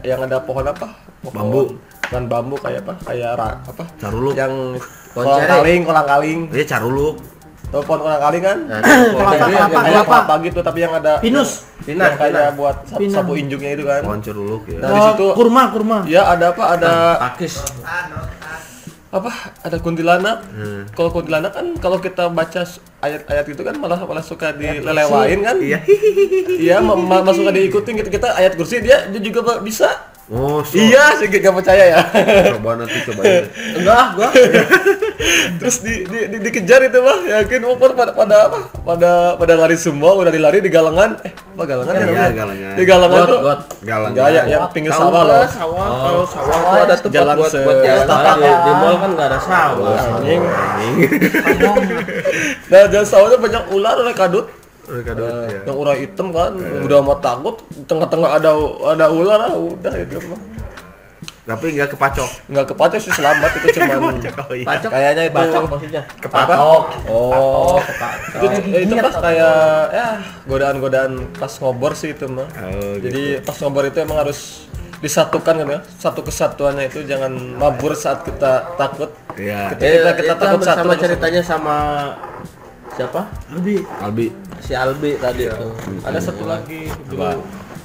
yang 0.00 0.24
ada 0.24 0.40
pohon 0.40 0.64
apa? 0.64 0.96
Pohon, 1.20 1.36
Bambu. 1.36 1.62
Bukan 2.08 2.24
bambu 2.28 2.56
kayak 2.60 2.84
apa? 2.84 2.94
Kayak 3.08 3.30
apa? 3.40 3.84
Caruluk. 4.00 4.34
Yang 4.36 4.52
kolang 5.12 5.48
kaling, 5.48 5.80
kolang 5.84 6.06
kaling. 6.08 6.38
Iya 6.52 6.64
caruluk. 6.64 7.16
Tuh 7.72 7.80
pohon 7.80 8.00
kolang 8.00 8.20
kaling 8.20 8.44
kan? 8.44 8.58
Nah, 8.62 8.80
Kelapa, 8.84 9.80
kelapa. 9.80 10.04
kelapa 10.04 10.34
gitu 10.44 10.60
tapi 10.60 10.78
yang 10.78 10.92
ada 10.92 11.16
Pinus. 11.18 11.64
yang 11.82 11.96
Pinat, 11.98 12.10
kayak 12.14 12.52
buat 12.52 12.76
sapu, 12.84 13.32
injungnya 13.34 13.72
itu 13.72 13.82
kan. 13.82 14.04
Pohon 14.04 14.20
caruluk 14.20 14.62
ya. 14.68 14.78
Nah, 14.78 14.88
di 14.88 14.92
Oh, 14.92 15.04
situ 15.08 15.26
kurma, 15.32 15.62
kurma. 15.68 15.98
ya 16.04 16.28
ada 16.28 16.52
apa? 16.52 16.62
Ada 16.70 16.92
pakis. 17.26 17.64
apa 19.12 19.28
ada 19.60 19.76
kuntilanak 19.76 20.40
Hmm. 20.48 20.88
kalau 20.90 21.12
kuntilanak 21.12 21.52
kan 21.52 21.76
kalau 21.76 22.00
kita 22.00 22.28
baca 22.28 22.64
ayat-ayat 22.98 23.44
itu 23.46 23.60
kan 23.60 23.76
malah 23.76 24.00
malah 24.00 24.24
suka 24.24 24.56
dilelewain 24.56 25.36
kan 25.38 25.60
Iya. 25.60 25.84
iya 26.48 26.76
ma- 26.80 26.96
suka 27.28 27.52
diikutin 27.52 27.92
gitu 27.94 28.08
kita 28.08 28.32
ayat 28.32 28.56
kursi 28.56 28.80
dia 28.80 29.04
dia 29.06 29.20
juga 29.20 29.60
bisa 29.60 30.08
Oh, 30.32 30.64
so, 30.64 30.80
iya 30.80 31.12
sih 31.12 31.28
gak 31.28 31.52
percaya 31.52 31.92
ya 31.92 32.00
coba 32.48 32.80
nanti 32.80 33.04
cobain. 33.04 33.52
Enggak, 33.76 34.04
gua. 34.16 34.28
terus 35.54 35.78
di, 35.78 36.02
di, 36.02 36.18
di- 36.28 36.38
dikejar 36.40 36.82
itu 36.82 36.98
mah 36.98 37.16
yakin 37.22 37.58
oh, 37.62 37.74
pada 37.74 38.08
pada 38.08 38.36
apa 38.44 38.58
pada 38.76 39.10
pada 39.34 39.52
lari 39.56 39.74
semua 39.74 40.12
udah 40.14 40.28
dilari 40.28 40.58
di 40.58 40.68
galangan 40.68 41.16
eh 41.20 41.30
apa 41.32 41.62
galangan 41.64 41.90
ya 41.90 41.94
Iya, 41.94 42.06
namanya? 42.06 42.34
galangan. 42.34 42.72
di 42.72 42.82
galangan 42.84 43.18
tuh 43.22 43.38
got. 43.40 43.58
Galang. 43.82 44.10
enggak 44.10 44.26
ya 44.28 44.40
yang 44.46 44.62
pinggir 44.70 44.90
sawah 44.90 45.22
loh 45.22 45.34
Sawah, 45.44 45.86
kalau 45.86 46.22
sawah 46.24 46.54
tuh 46.54 46.78
ada 46.78 46.94
tempat 46.94 47.12
Jalan 47.12 47.34
buat 47.36 47.48
se- 47.48 47.60
buat 47.60 47.76
jalan. 47.78 48.34
Di, 48.34 48.48
di 48.58 48.72
mall 48.74 48.94
kan 48.96 49.10
nggak 49.12 49.26
ada 49.28 49.38
sawah. 49.38 49.94
anjing 49.94 50.40
nah 52.68 52.78
jalan 52.86 53.06
sawahnya 53.06 53.38
banyak 53.38 53.62
ular 53.70 53.96
oleh 53.98 54.12
kadut 54.12 54.46
Mereka 54.82 55.14
dulu, 55.14 55.30
ya. 55.46 55.58
yang 55.62 55.76
ular 55.78 55.94
hitam 55.94 56.26
kan 56.30 56.52
udah 56.58 56.98
mau 57.00 57.16
takut 57.16 57.54
tengah-tengah 57.86 58.30
ada 58.34 58.50
ada 58.88 59.04
ular 59.08 59.38
ah, 59.40 59.54
udah 59.54 59.92
itu 59.94 60.18
mah 60.22 60.38
Tapi 61.42 61.74
nggak 61.74 61.90
kepacok. 61.90 62.30
nggak 62.46 62.66
kepacok 62.70 62.98
sih 62.98 63.10
selamat 63.10 63.50
itu 63.58 63.66
cuman 63.74 64.14
Oh 64.42 64.52
iya. 64.52 64.62
Pacok. 64.64 64.90
Kayaknya 64.90 65.22
itu- 65.24 65.34
Pacok 65.34 65.62
maksudnya. 65.68 66.02
kepatok 66.16 66.82
Oh, 67.04 67.78
itu 68.40 68.58
itu 68.80 68.94
pas 68.96 69.14
kayak 69.16 69.56
ya 69.90 70.08
godaan-godaan 70.44 71.12
pas 71.32 71.50
ngobor 71.56 71.92
sih 71.92 72.10
itu 72.10 72.26
mah 72.26 72.46
Oh, 72.56 72.94
gitu. 72.94 73.10
jadi 73.10 73.22
pas 73.42 73.56
ngobor 73.56 73.84
itu 73.84 73.98
emang 73.98 74.18
harus 74.18 74.70
disatukan 74.98 75.54
gitu 75.56 75.72
ya 75.72 75.80
satu 75.98 76.22
kesatuannya 76.22 76.86
itu 76.86 77.02
jangan 77.02 77.34
mabur 77.52 77.90
saat 77.92 78.22
kita 78.22 78.76
takut 78.76 79.10
Iya. 79.32 79.72
Ketika 79.72 79.90
kita, 79.90 80.10
kita 80.14 80.32
itu 80.32 80.42
takut 80.46 80.60
satu 80.62 80.78
sama 80.84 80.94
ceritanya 80.94 81.40
sama 81.40 81.76
siapa? 82.92 83.20
Lebih. 83.50 83.80
Albi. 83.98 84.26
Si 84.60 84.72
Albi 84.72 85.16
tadi 85.16 85.48
tuh. 85.48 85.72
ada 86.02 86.20
satu 86.20 86.44
lagi 86.44 86.86
dulu 87.08 87.42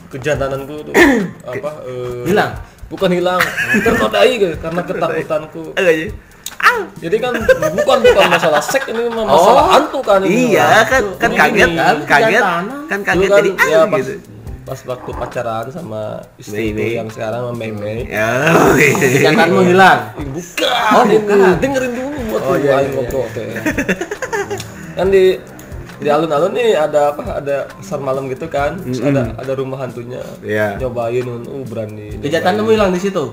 kejantananku 0.07 0.75
tuh 0.83 0.93
apa 1.49 1.71
eh, 1.83 2.23
Hilang? 2.27 2.51
Bukan 2.88 3.10
hilang 3.12 3.41
ternodai 3.84 4.32
gitu 4.36 4.56
karena 4.58 4.82
ketakutanku 4.82 5.62
aja. 5.75 6.08
jadi 6.98 7.15
kan 7.20 7.34
bukan 7.75 7.98
bukan 8.00 8.25
masalah 8.29 8.62
seks 8.62 8.88
ini 8.88 9.10
masalah 9.10 9.65
Oh, 9.65 9.67
hantu 9.72 10.00
kan 10.01 10.22
ini 10.24 10.56
Iya, 10.56 10.63
mah. 10.63 10.84
kan 10.88 11.03
kan 11.17 11.29
Ini 11.29 11.38
kaget 11.38 11.72
kan, 11.74 11.96
kaget. 12.06 12.44
Kan 12.88 13.00
kaget 13.03 13.29
kan, 13.29 13.38
jadi 13.44 13.50
ya, 13.67 13.77
ah 13.77 13.86
pas, 13.88 14.00
gitu. 14.00 14.13
pas 14.63 14.79
waktu 14.86 15.10
pacaran 15.12 15.65
sama 15.67 16.01
istri 16.36 16.72
Mei, 16.72 16.96
yang 16.96 17.10
sekarang 17.10 17.50
sama 17.50 17.53
Mei 17.56 17.72
Mei 17.72 18.00
Ya. 18.08 18.51
oh, 18.56 18.74
iya. 18.75 19.25
Jantanmu 19.25 19.62
hilang. 19.65 20.00
Ih, 20.17 20.27
bukan 20.27 20.91
oh 20.94 21.03
bukan 21.03 21.38
dengerin 21.58 21.91
dulu 21.91 22.17
buat 22.27 22.41
oh, 22.44 22.56
iya, 22.56 22.74
iya, 22.84 22.89
ngobrol 22.91 23.25
teh 23.32 23.48
kan 24.94 25.08
di 25.08 25.24
di 25.97 26.09
alun-alun 26.09 26.53
nih 26.53 26.77
ada 26.77 27.11
apa 27.11 27.41
ada 27.41 27.55
pasar 27.73 27.99
malam 27.99 28.29
gitu 28.29 28.45
kan. 28.45 28.77
Terus 28.79 29.01
ada 29.01 29.33
ada 29.33 29.51
rumah 29.57 29.81
hantunya. 29.81 30.21
Iya. 30.45 30.77
nyobain 30.77 31.25
uh 31.25 31.63
berani. 31.65 32.17
Kejantanmu 32.21 32.69
hilang 32.69 32.91
di 32.93 33.01
situ. 33.01 33.23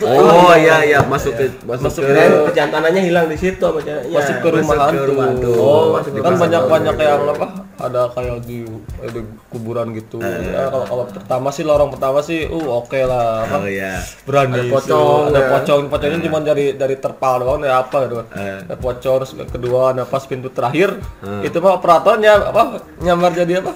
Oh 0.00 0.54
iya 0.54 0.76
iya 0.86 0.98
masuk 1.04 1.34
ke 1.36 1.50
masuk, 1.66 1.82
Masuk 1.84 2.02
ke 2.06 2.12
ke- 2.14 3.02
hilang 3.02 3.26
di 3.26 3.38
situ 3.38 3.66
masuk 4.12 4.34
ke 4.38 4.48
rumah 4.50 4.76
hantu. 4.88 5.52
Oh, 5.58 5.98
kan 6.00 6.34
banyak 6.38 6.62
banyak 6.66 6.94
yang 6.96 7.22
apa? 7.28 7.69
Ada 7.80 8.12
kayak 8.12 8.44
di, 8.44 8.62
di 9.02 9.20
kuburan 9.48 9.90
gitu. 9.92 10.20
Ya, 10.20 10.68
kalau 10.68 10.84
kalau 10.84 11.04
pertama 11.06 11.48
sih 11.48 11.64
lorong 11.64 11.90
pertama 11.90 12.20
sih, 12.20 12.44
uh 12.44 12.66
oke 12.70 13.00
lah. 13.02 13.48
Oh 13.48 13.58
Kan 13.58 13.60
iya. 13.66 14.04
berani 14.22 14.54
Ada 14.54 14.64
pocong, 14.68 15.20
ada 15.26 15.40
ya. 15.40 15.48
pocong 15.50 15.80
pocongnya 15.88 16.20
cuma 16.20 16.38
dari 16.40 16.66
dari 16.72 16.96
terpal 16.96 17.40
doang 17.40 17.58
dari 17.58 17.72
apa 17.72 17.96
gitu 18.04 18.16
Eh. 18.30 18.58
ada 18.62 18.76
pocong 18.76 19.20
kedua 19.48 19.90
ada 19.90 20.04
pas 20.04 20.22
pintu 20.22 20.48
terakhir 20.48 21.00
itu 21.40 21.56
mah 21.58 21.76
operatornya 21.76 22.52
apa 22.52 22.62
nyamar 22.98 23.32
jadi 23.32 23.58
apa 23.58 23.72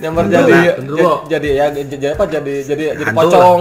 nyamar 0.00 0.24
jadi 0.26 0.52
jadi 1.28 1.48
ya 1.50 1.66
jadi 1.70 1.88
jadi 1.90 2.06
apa 2.12 2.24
jadi 2.24 2.54
jadi 2.64 2.84
jadi 2.96 3.12
pocong 3.12 3.60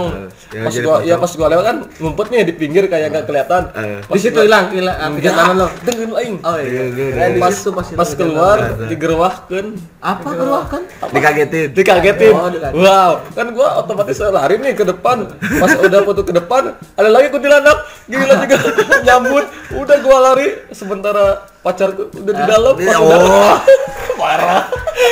ya, 0.50 0.62
pas 0.62 0.72
jadi 0.72 0.82
gua 0.82 0.98
ya 1.02 1.16
pas 1.16 1.32
gua 1.32 1.48
lewat 1.48 1.66
kan 1.66 1.78
ngumpet 2.00 2.28
nih 2.30 2.42
di 2.42 2.54
pinggir 2.54 2.84
kayak 2.86 3.08
nggak 3.10 3.26
kelihatan 3.26 3.64
Eh. 3.72 4.00
Pas 4.02 4.16
Di 4.16 4.22
situ 4.22 4.40
hilang 4.40 4.72
hilang 4.72 4.96
ah, 4.96 5.12
kejantanan 5.14 5.56
lo. 5.58 5.68
dengerin 5.84 6.12
aing 6.16 6.36
Oh 6.42 6.56
iya. 6.56 6.64
Iya, 6.66 6.84
iya, 7.12 7.28
di 7.30 7.40
pas 7.40 7.56
pas 7.94 8.10
keluar 8.12 8.58
kejantanan. 8.58 8.88
digerwahkan 8.88 9.66
Apa 10.00 10.30
keluar 10.30 10.64
kan? 10.66 10.82
Dikagetin. 11.10 11.68
dikagetin 11.72 12.34
Oh, 12.34 12.48
dikagetin. 12.48 12.80
wow 12.80 13.12
kan 13.30 13.48
gua 13.52 13.68
otomatis 13.78 14.18
lari 14.22 14.56
nih 14.58 14.74
ke 14.74 14.86
depan 14.86 15.18
pas 15.60 15.72
udah 15.76 16.02
foto 16.02 16.22
ke 16.24 16.34
depan 16.34 16.64
ada 16.94 17.10
lagi 17.10 17.28
kuntilanak 17.30 17.78
gila 18.06 18.36
juga 18.38 18.58
nyambut 19.06 19.46
udah 19.76 19.98
gua 20.00 20.18
lari 20.26 20.48
sementara 20.72 21.26
pacarku 21.60 22.08
udah 22.16 22.34
di 22.34 22.44
dalam 22.46 22.74
pas 22.74 22.86
Iya, 22.86 22.98
udah 22.98 23.20
oh. 23.20 23.58
parah 24.20 24.68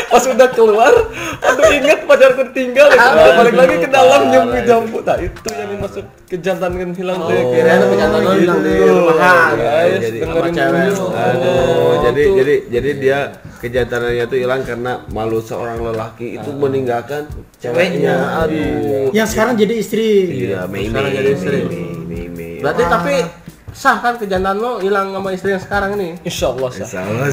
pas 0.07 0.19
udah 0.21 0.49
keluar 0.51 0.91
aduh 1.39 1.67
ingat 1.71 2.03
pacarku 2.03 2.43
tinggal 2.51 2.91
ya 2.91 3.07
balik 3.33 3.55
lagi 3.55 3.75
ke 3.79 3.87
dalam 3.87 4.21
ke 4.29 4.61
jambu 4.61 4.99
nah 4.99 5.15
itu 5.15 5.49
yang 5.49 5.69
dimaksud 5.71 6.05
kejantanan 6.27 6.91
hilang 6.91 7.17
tuh 7.17 7.31
Oh, 7.31 7.49
kira 7.49 7.71
kejantanan 7.79 8.19
gitu. 8.27 8.41
hilang 8.43 8.59
di 8.59 8.71
rumahan. 8.77 9.51
guys 9.55 9.91
Jadi- 9.97 10.19
dengerin 10.19 10.51
Sama 10.51 10.59
cewek. 10.59 10.83
dulu 10.91 11.05
Aduh, 11.07 11.93
jadi 12.03 12.23
jadi 12.35 12.55
jadi 12.67 12.89
dia 12.97 13.19
kejantanannya 13.57 14.25
tuh 14.27 14.37
hilang 14.37 14.61
karena 14.61 14.91
malu 15.07 15.39
seorang 15.39 15.79
lelaki 15.79 16.35
itu 16.35 16.49
meninggalkan 16.51 17.23
ceweknya. 17.57 18.43
Aduh. 18.43 19.09
Yang 19.09 19.27
sekarang 19.31 19.53
jadi 19.55 19.73
istri. 19.73 20.07
Iya, 20.45 20.67
Mei 20.67 20.87
Sekarang 20.87 21.09
Mei. 21.09 21.17
jadi. 21.17 21.59
Berarti 22.59 22.83
tapi 22.85 23.15
sah 23.73 23.99
kan 23.99 24.15
kejantan 24.19 24.57
lo 24.59 24.79
hilang 24.79 25.11
sama 25.11 25.29
istri 25.35 25.51
yang 25.55 25.63
sekarang 25.63 25.99
ini? 25.99 26.19
insya 26.23 26.51
Allah 26.51 26.69
sah. 26.71 26.87
Sama 26.87 27.11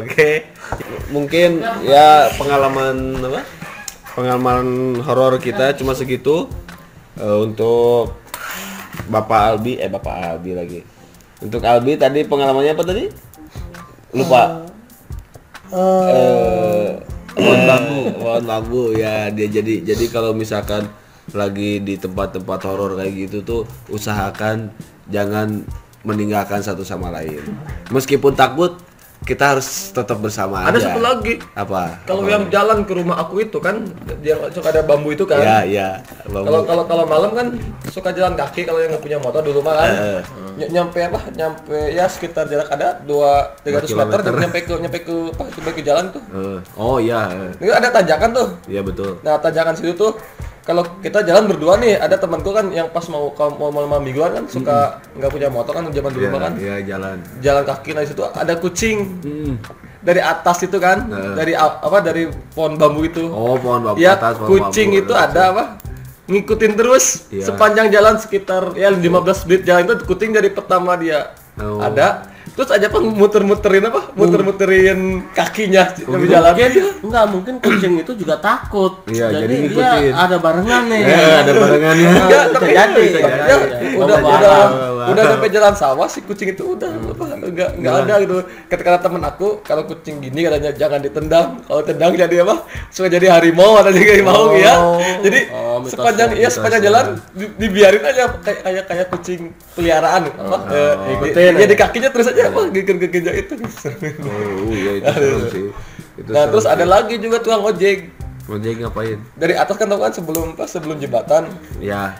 Oke. 0.00 0.50
Mungkin 1.10 1.62
ya 1.86 2.30
pengalaman 2.38 3.18
apa? 3.22 3.42
Pengalaman 4.14 4.98
horor 5.02 5.38
kita 5.38 5.74
cuma 5.78 5.94
segitu 5.94 6.50
Eh, 7.20 7.38
untuk 7.44 8.16
Bapak 9.12 9.40
Albi 9.52 9.76
eh 9.76 9.92
Bapak 9.92 10.14
Albi 10.38 10.56
lagi. 10.56 10.80
Untuk 11.44 11.60
Albi 11.60 12.00
tadi 12.00 12.24
pengalamannya 12.24 12.72
apa 12.72 12.84
tadi? 12.86 13.04
Lupa. 14.16 14.64
Eh 15.74 16.96
pohon 17.36 17.60
bambu, 17.68 18.00
pohon 18.18 18.44
bambu 18.48 18.82
ya 18.96 19.28
dia 19.30 19.46
jadi 19.46 19.84
jadi 19.84 20.04
kalau 20.10 20.34
misalkan 20.34 20.88
lagi 21.32 21.78
di 21.78 21.94
tempat-tempat 21.94 22.58
horor 22.62 22.96
kayak 22.96 23.12
gitu 23.20 23.38
tuh 23.40 23.60
usahakan 23.86 24.70
jangan 25.06 25.62
meninggalkan 26.00 26.58
satu 26.58 26.80
sama 26.80 27.10
lain. 27.10 27.44
Meskipun 27.88 28.32
takut 28.32 28.80
kita 29.20 29.52
harus 29.52 29.92
tetap 29.92 30.16
bersama 30.16 30.64
ada 30.64 30.72
aja. 30.72 30.88
satu 30.88 30.96
lagi 30.96 31.36
Apa? 31.52 31.92
kalau 32.08 32.24
yang 32.24 32.48
jalan 32.48 32.88
ke 32.88 32.96
rumah 32.96 33.20
aku 33.20 33.44
itu 33.44 33.60
kan 33.60 33.84
yang 34.24 34.40
suka 34.48 34.72
ada 34.72 34.80
bambu 34.80 35.12
itu 35.12 35.28
kan 35.28 35.36
ya 35.36 35.60
ya. 35.60 35.88
Kalau 36.24 36.64
kalau 36.64 36.88
kalau 36.88 37.04
malam 37.04 37.36
kan 37.36 37.52
suka 37.84 38.16
jalan 38.16 38.32
kaki 38.32 38.64
kalau 38.64 38.80
yang 38.80 38.88
nggak 38.88 39.04
punya 39.04 39.20
motor 39.20 39.44
dulu 39.44 39.60
mah 39.60 39.76
kan. 39.76 39.92
Eh. 39.92 40.20
Ny- 40.56 40.72
nyampe 40.72 41.04
apa? 41.04 41.20
Nyampe 41.36 41.92
ya 41.92 42.08
sekitar 42.08 42.48
jarak 42.48 42.72
ada 42.72 42.96
2 43.04 43.60
300 43.60 43.92
Dua 43.92 44.08
meter 44.08 44.20
kilometer. 44.24 44.32
nyampe 44.40 44.58
ke 44.58 44.72
nyampe 44.80 44.98
ke 45.04 45.14
apa? 45.30 45.44
Nyampe 45.52 45.70
ke 45.70 45.82
jalan 45.84 46.04
tuh. 46.08 46.22
Eh, 46.32 46.58
oh 46.80 46.96
iya, 46.96 47.20
eh. 47.28 47.52
Ini 47.60 47.76
ada 47.76 47.88
tanjakan 47.92 48.28
tuh. 48.32 48.48
iya 48.66 48.80
betul. 48.80 49.20
Nah, 49.20 49.36
tanjakan 49.36 49.76
situ 49.76 49.92
tuh 49.92 50.16
kalau 50.70 50.86
kita 51.02 51.26
jalan 51.26 51.44
berdua 51.44 51.74
nih, 51.76 51.98
ada 51.98 52.14
temanku 52.14 52.50
kan 52.50 52.70
yang 52.70 52.86
pas 52.88 53.02
mau 53.06 53.34
mau 53.34 53.68
mau 53.68 53.82
malam 53.82 53.98
mingguan 54.00 54.30
kan 54.32 54.44
suka 54.46 55.02
nggak 55.12 55.26
punya 55.28 55.48
motor 55.48 55.74
kan 55.74 55.90
zaman 55.90 56.10
dulu 56.10 56.22
Iya, 56.22 56.30
mah 56.30 56.40
kan. 56.40 56.52
iya 56.56 56.76
jalan. 56.86 57.16
Jalan 57.42 57.62
kaki 57.66 57.90
nah 57.90 58.02
situ 58.04 58.22
ada 58.22 58.54
kucing 58.54 58.98
Hmm. 59.20 59.54
dari 60.00 60.22
atas 60.22 60.62
itu 60.62 60.78
kan, 60.78 61.04
Heeh. 61.04 61.34
dari 61.34 61.52
apa 61.58 61.98
dari 62.00 62.22
pohon 62.54 62.78
bambu 62.78 63.02
itu. 63.02 63.26
Oh, 63.26 63.58
pohon 63.58 63.82
bambu 63.82 63.98
Ya, 63.98 64.14
atas, 64.14 64.38
pohon 64.38 64.70
kucing 64.70 64.94
bambu. 64.94 65.02
itu 65.02 65.12
ada 65.12 65.42
apa? 65.50 65.64
Ngikutin 66.24 66.72
terus 66.72 67.26
Iya. 67.28 67.50
sepanjang 67.50 67.90
jalan 67.90 68.14
sekitar 68.16 68.62
ya 68.72 68.86
15 68.88 69.42
menit 69.44 69.66
jalan 69.66 69.82
itu 69.84 70.06
kucing 70.06 70.30
dari 70.30 70.48
pertama 70.48 70.94
dia 70.94 71.34
Oh. 71.58 71.82
ada. 71.82 72.30
Terus 72.50 72.70
aja 72.70 72.86
apa 72.86 72.98
muter-muterin 73.00 73.84
apa? 73.84 74.00
Muter-muterin 74.12 74.98
kakinya 75.30 75.84
di 75.92 76.02
jalan. 76.26 76.52
Mungkin 76.52 76.70
enggak 77.00 77.24
mungkin 77.28 77.54
kucing 77.58 77.92
itu 77.98 78.12
juga 78.14 78.36
takut. 78.36 79.06
Iya, 79.06 79.32
jadi 79.32 79.46
dia 79.48 79.60
ngikutin. 79.64 80.12
ada 80.12 80.36
barengan 80.36 80.82
nih. 80.86 81.02
Eh, 81.02 81.34
ada 81.40 81.52
barengannya. 81.52 82.08
Enggak, 82.10 82.44
tapi 82.52 82.70
jadi, 82.70 82.76
ya, 82.76 82.84
bisa 83.00 83.18
jadi, 83.18 83.40
ya, 83.40 83.46
ya. 83.46 83.56
udah 83.96 84.16
Oh, 84.20 84.30
udah 84.30 84.52
udah 85.10 85.24
sampai 85.26 85.48
jalan 85.48 85.74
sawah 85.74 86.06
si 86.06 86.20
kucing 86.20 86.52
itu 86.52 86.76
udah 86.76 86.90
apa 86.92 87.24
enggak 87.40 87.70
enggak 87.74 87.94
ada 88.04 88.14
gitu. 88.20 88.34
Kata 88.66 88.82
kata 88.82 88.98
temen 89.00 89.22
aku 89.22 89.48
kalau 89.60 89.82
kucing 89.84 90.20
gini 90.20 90.40
katanya 90.42 90.70
jangan 90.72 91.00
ditendang. 91.00 91.48
Kalau 91.64 91.82
tendang 91.82 92.12
jadi 92.12 92.36
apa? 92.42 92.54
Suka 92.88 93.08
jadi 93.08 93.26
harimau 93.28 93.74
ada 93.74 93.90
juga 93.90 94.12
harimau 94.12 94.52
ya. 94.54 94.74
Jadi 95.20 95.40
Oh, 95.50 95.80
sepanjang 95.82 96.36
ya 96.36 96.48
sepanjang 96.48 96.82
mitosnya. 96.82 97.00
jalan 97.00 97.04
di- 97.32 97.52
dibiarin 97.56 98.04
aja 98.04 98.22
kayak 98.38 98.58
kayak 98.60 98.84
kayak 98.86 99.06
kucing 99.08 99.40
peliharaan 99.72 100.28
apa? 100.28 100.58
eh, 100.70 100.94
ikutin 101.16 101.52
ya 101.56 101.66
di 101.66 101.76
kakinya 101.76 102.08
terus 102.10 102.28
aja 102.28 102.39
apa 102.42 102.60
geger-geger 102.70 103.34
itu. 103.36 103.54
Oh, 104.18 104.70
iya 104.70 104.92
itu 104.96 105.10
serem 105.10 105.40
sih. 105.46 105.66
Itu 106.16 106.30
Nah, 106.30 106.44
terus 106.46 106.64
sih. 106.64 106.72
ada 106.72 106.84
lagi 106.84 107.14
juga 107.16 107.38
tukang 107.38 107.62
ojek. 107.62 107.98
Ojek 108.46 108.72
ngapain? 108.78 109.18
Dari 109.34 109.54
atas 109.54 109.74
kan 109.74 109.86
tau 109.86 109.98
kan 109.98 110.10
sebelum 110.10 110.52
pas 110.52 110.66
sebelum 110.66 110.96
jembatan 110.96 111.46
Ya. 111.78 112.18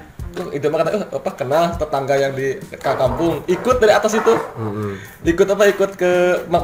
Itu 0.52 0.70
mah 0.70 0.78
kata 0.80 0.90
"Eh, 0.92 1.02
apa 1.10 1.30
kenal 1.34 1.74
tetangga 1.74 2.14
yang 2.14 2.30
di 2.32 2.54
kampung 2.78 3.42
ikut 3.44 3.76
dari 3.76 3.90
atas 3.90 4.14
itu 4.14 4.30
ikut 5.24 5.42
apa 5.44 5.66
ikut 5.66 5.90
ke 5.92 6.12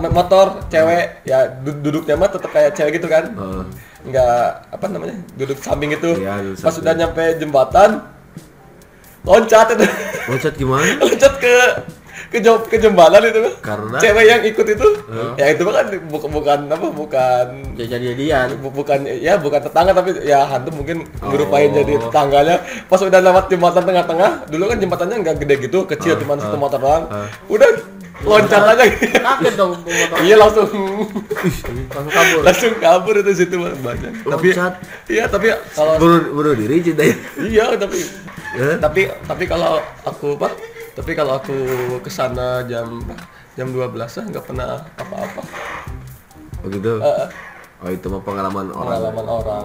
motor 0.07 0.63
cewek 0.67 1.05
ya 1.25 1.51
du- 1.57 1.75
duduknya 1.77 2.15
mah 2.15 2.31
tetap 2.31 2.47
kayak 2.49 2.73
cewek 2.73 2.95
gitu 2.95 3.11
kan 3.11 3.27
Heeh. 3.29 3.63
nggak 4.07 4.39
apa 4.71 4.87
namanya 4.87 5.19
duduk 5.35 5.59
samping 5.59 5.91
itu 5.91 6.15
Iya, 6.15 6.47
duduk 6.47 6.57
pas 6.57 6.71
samping. 6.71 6.81
udah 6.81 6.95
nyampe 6.95 7.25
jembatan 7.37 7.91
loncat 9.25 9.67
itu 9.73 9.87
Loncat 10.27 10.53
gimana? 10.55 10.87
loncat 11.03 11.35
ke 11.37 11.55
ke 12.27 12.39
ke 12.43 12.77
jembatan 12.77 13.23
itu. 13.23 13.41
Karena? 13.59 13.97
cewek 13.97 14.25
yang 14.25 14.43
ikut 14.43 14.67
itu 14.69 14.87
ya 15.35 15.47
itu 15.49 15.63
mah 15.63 15.75
kan 15.75 15.87
bukan 16.07 16.31
bukan 16.31 16.59
apa 16.69 16.87
bukan 16.89 17.47
Ya 17.75 17.85
jadi-jadian. 17.89 18.57
Bu- 18.59 18.73
bukan 18.73 18.99
ya 19.05 19.37
bukan 19.37 19.61
tetangga 19.61 19.93
tapi 19.93 20.11
ya 20.23 20.43
hantu 20.43 20.71
mungkin 20.73 21.05
Oh. 21.17 21.29
ngerupain 21.29 21.71
jadi 21.71 21.97
tetangganya 21.99 22.57
pas 22.85 22.99
udah 22.99 23.21
lewat 23.21 23.45
jembatan 23.47 23.83
tengah-tengah 23.83 24.31
dulu 24.47 24.65
kan 24.67 24.77
jembatannya 24.77 25.17
nggak 25.19 25.37
gede 25.39 25.55
gitu 25.63 25.79
kecil 25.87 26.15
cuma 26.17 26.37
satu 26.37 26.57
motor 26.57 26.77
doang 26.77 27.05
udah 27.47 27.69
loncat 28.19 28.63
aja 28.67 28.85
Kaget 28.89 29.55
dong 29.55 29.77
motor 29.77 30.17
iya 30.21 30.35
langsung 30.35 30.67
langsung 31.87 32.11
kabur. 32.11 32.41
langsung 32.43 32.73
kabur 32.77 33.15
itu 33.17 33.33
situ 33.35 33.57
Bang. 33.57 33.77
banyak 33.79 34.13
tapi 34.25 34.49
iya 35.07 35.25
tapi 35.27 35.47
kalau 35.71 35.95
Bunuh, 35.97 36.21
bunuh 36.33 36.53
diri 36.55 36.81
cinta 36.81 37.03
ya? 37.03 37.15
iya 37.41 37.65
tapi 37.75 37.99
Eh? 38.57 38.77
tapi 38.79 39.01
tapi 39.23 39.45
kalau 39.45 39.77
aku 40.01 40.33
pak 40.35 40.49
tapi 40.97 41.13
kalau 41.13 41.37
aku 41.37 41.55
ke 42.01 42.09
sana 42.09 42.65
jam 42.65 43.05
jam 43.53 43.69
12 43.69 43.93
lah 43.93 44.25
nggak 44.27 44.45
pernah 44.45 44.69
apa-apa. 44.97 45.43
Oh 46.59 46.69
gitu? 46.69 46.99
Eh, 46.99 47.29
Oh 47.77 47.93
itu 47.93 48.09
mah 48.09 48.25
pengalaman 48.25 48.73
orang. 48.73 48.89
pengalaman 48.89 49.27
orang. 49.29 49.65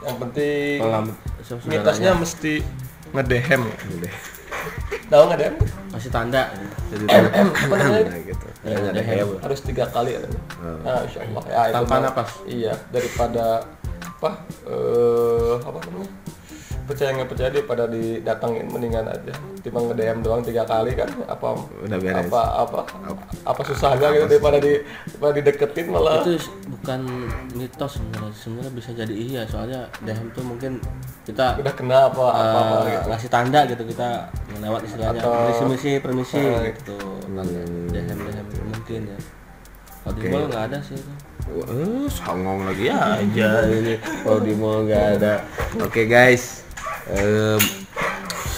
Yang 0.00 0.16
penting 0.16 0.76
Pengalaman 0.78 1.12
mitosnya 1.66 2.10
mesti 2.14 2.62
ngedehem 3.10 3.62
tahu 5.10 5.24
ngedehem 5.28 5.54
Masih 5.90 6.08
tanda. 6.08 6.48
Jadi 6.88 7.04
apa 7.10 7.74
namanya? 7.74 8.16
Gitu. 8.22 8.46
Ya, 8.62 8.72
Kayaknya 8.72 8.78
ada 8.80 8.94
dehem. 8.94 9.10
kayak 9.10 9.26
harus 9.42 9.60
tiga 9.60 9.84
kali 9.90 10.10
ya. 10.14 10.20
Nah 10.80 11.02
insya 11.02 11.20
Allah 11.20 11.42
ya 11.44 11.60
itu 11.66 11.74
Tanpa 11.76 11.96
napas. 11.98 12.28
iya 12.46 12.74
daripada 12.88 13.44
apa 13.98 14.30
eh 14.64 15.54
apa 15.58 15.78
namanya 15.82 16.08
percaya 16.92 17.10
nggak 17.12 17.28
percaya 17.28 17.48
daripada 17.48 17.84
didatangin 17.88 18.66
mendingan 18.68 19.08
aja. 19.08 19.32
Timbang 19.60 19.88
nge-DM 19.88 20.18
doang 20.20 20.42
tiga 20.42 20.62
kali 20.62 20.92
kan 20.92 21.08
apa 21.24 21.46
Udah 21.80 21.98
beres. 21.98 22.28
apa 22.28 22.42
apa 22.62 22.80
apa 23.42 23.60
susahnya 23.64 24.12
gitu 24.12 24.26
daripada 24.28 24.58
di 24.58 24.84
daripada 25.08 25.32
dideketin 25.32 25.86
malah. 25.88 26.20
Itu 26.20 26.36
bukan 26.68 27.00
mitos 27.54 27.92
sebenarnya. 27.96 28.32
Sebenarnya 28.34 28.72
bisa 28.72 28.90
jadi 28.92 29.14
iya 29.14 29.42
soalnya 29.48 29.88
dehem 30.02 30.28
tuh 30.30 30.44
mungkin 30.44 30.76
kita 31.24 31.56
udah 31.56 31.74
kena 31.74 31.98
apa 32.06 32.24
apa, 32.28 32.58
apa 32.60 32.74
eh, 32.82 32.90
gitu. 32.92 33.06
ngasih 33.08 33.30
tanda 33.30 33.60
gitu 33.64 33.82
kita 33.86 34.08
lewat 34.60 34.80
istilahnya 34.84 35.20
Atau- 35.22 35.32
permisi 35.32 35.62
permisi 35.62 35.90
permisi 35.98 36.38
Eh, 36.38 36.70
gitu 36.76 36.96
dehem 37.90 38.18
dehem 38.18 38.46
mungkin 38.68 39.00
ya. 39.08 39.18
Kalau 40.02 40.18
di 40.18 40.26
mall 40.28 40.44
nggak 40.50 40.64
ada 40.66 40.78
sih 40.82 40.98
itu. 40.98 41.12
Eh, 41.52 42.06
songong 42.10 42.66
lagi 42.66 42.90
aja 42.90 43.50
ini. 43.70 43.94
Kalau 44.02 44.40
di 44.42 44.54
mall 44.58 44.82
nggak 44.82 45.04
ada. 45.18 45.46
Oke 45.78 46.10
guys, 46.10 46.61
Em, 47.12 47.60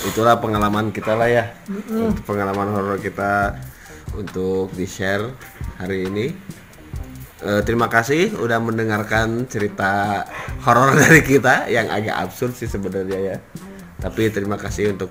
itulah 0.07 0.39
pengalaman 0.39 0.95
kita 0.95 1.19
lah 1.19 1.27
ya. 1.27 1.45
Untuk 1.67 2.23
Pengalaman 2.23 2.71
horor 2.71 3.03
kita 3.03 3.59
untuk 4.15 4.71
di 4.79 4.87
share 4.87 5.27
hari 5.83 6.07
ini. 6.07 6.27
Eh, 7.45 7.61
terima 7.67 7.91
kasih 7.91 8.39
udah 8.41 8.63
mendengarkan 8.63 9.45
cerita 9.51 10.25
horor 10.65 10.95
dari 11.03 11.21
kita 11.21 11.67
yang 11.67 11.91
agak 11.91 12.15
absurd 12.15 12.55
sih 12.55 12.71
sebenarnya 12.71 13.19
ya. 13.19 13.37
Tapi 13.99 14.31
terima 14.31 14.57
kasih 14.57 14.95
untuk 14.95 15.11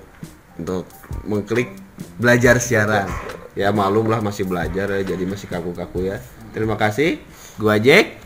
untuk 0.56 0.88
mengklik 1.28 1.68
belajar 2.16 2.58
siaran. 2.58 3.06
Ya 3.54 3.70
malum 3.70 4.10
lah 4.10 4.18
masih 4.18 4.50
belajar 4.50 4.90
ya, 4.90 5.02
jadi 5.04 5.22
masih 5.28 5.46
kaku-kaku 5.46 6.10
ya. 6.10 6.18
Terima 6.50 6.74
kasih. 6.74 7.22
Gua 7.60 7.78
Jack. 7.78 8.18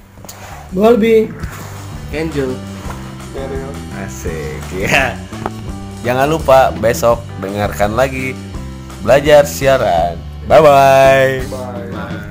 Gua 0.73 0.97
lebih 0.97 1.33
Kenjo 2.09 2.57
Asik 4.09 4.65
ya. 4.89 5.21
Jangan 6.01 6.25
lupa 6.33 6.73
besok 6.81 7.21
dengarkan 7.45 7.93
lagi 7.93 8.33
belajar 9.05 9.45
siaran. 9.45 10.17
Bye 10.49 10.65
bye. 10.65 11.33
Bye. 11.53 12.25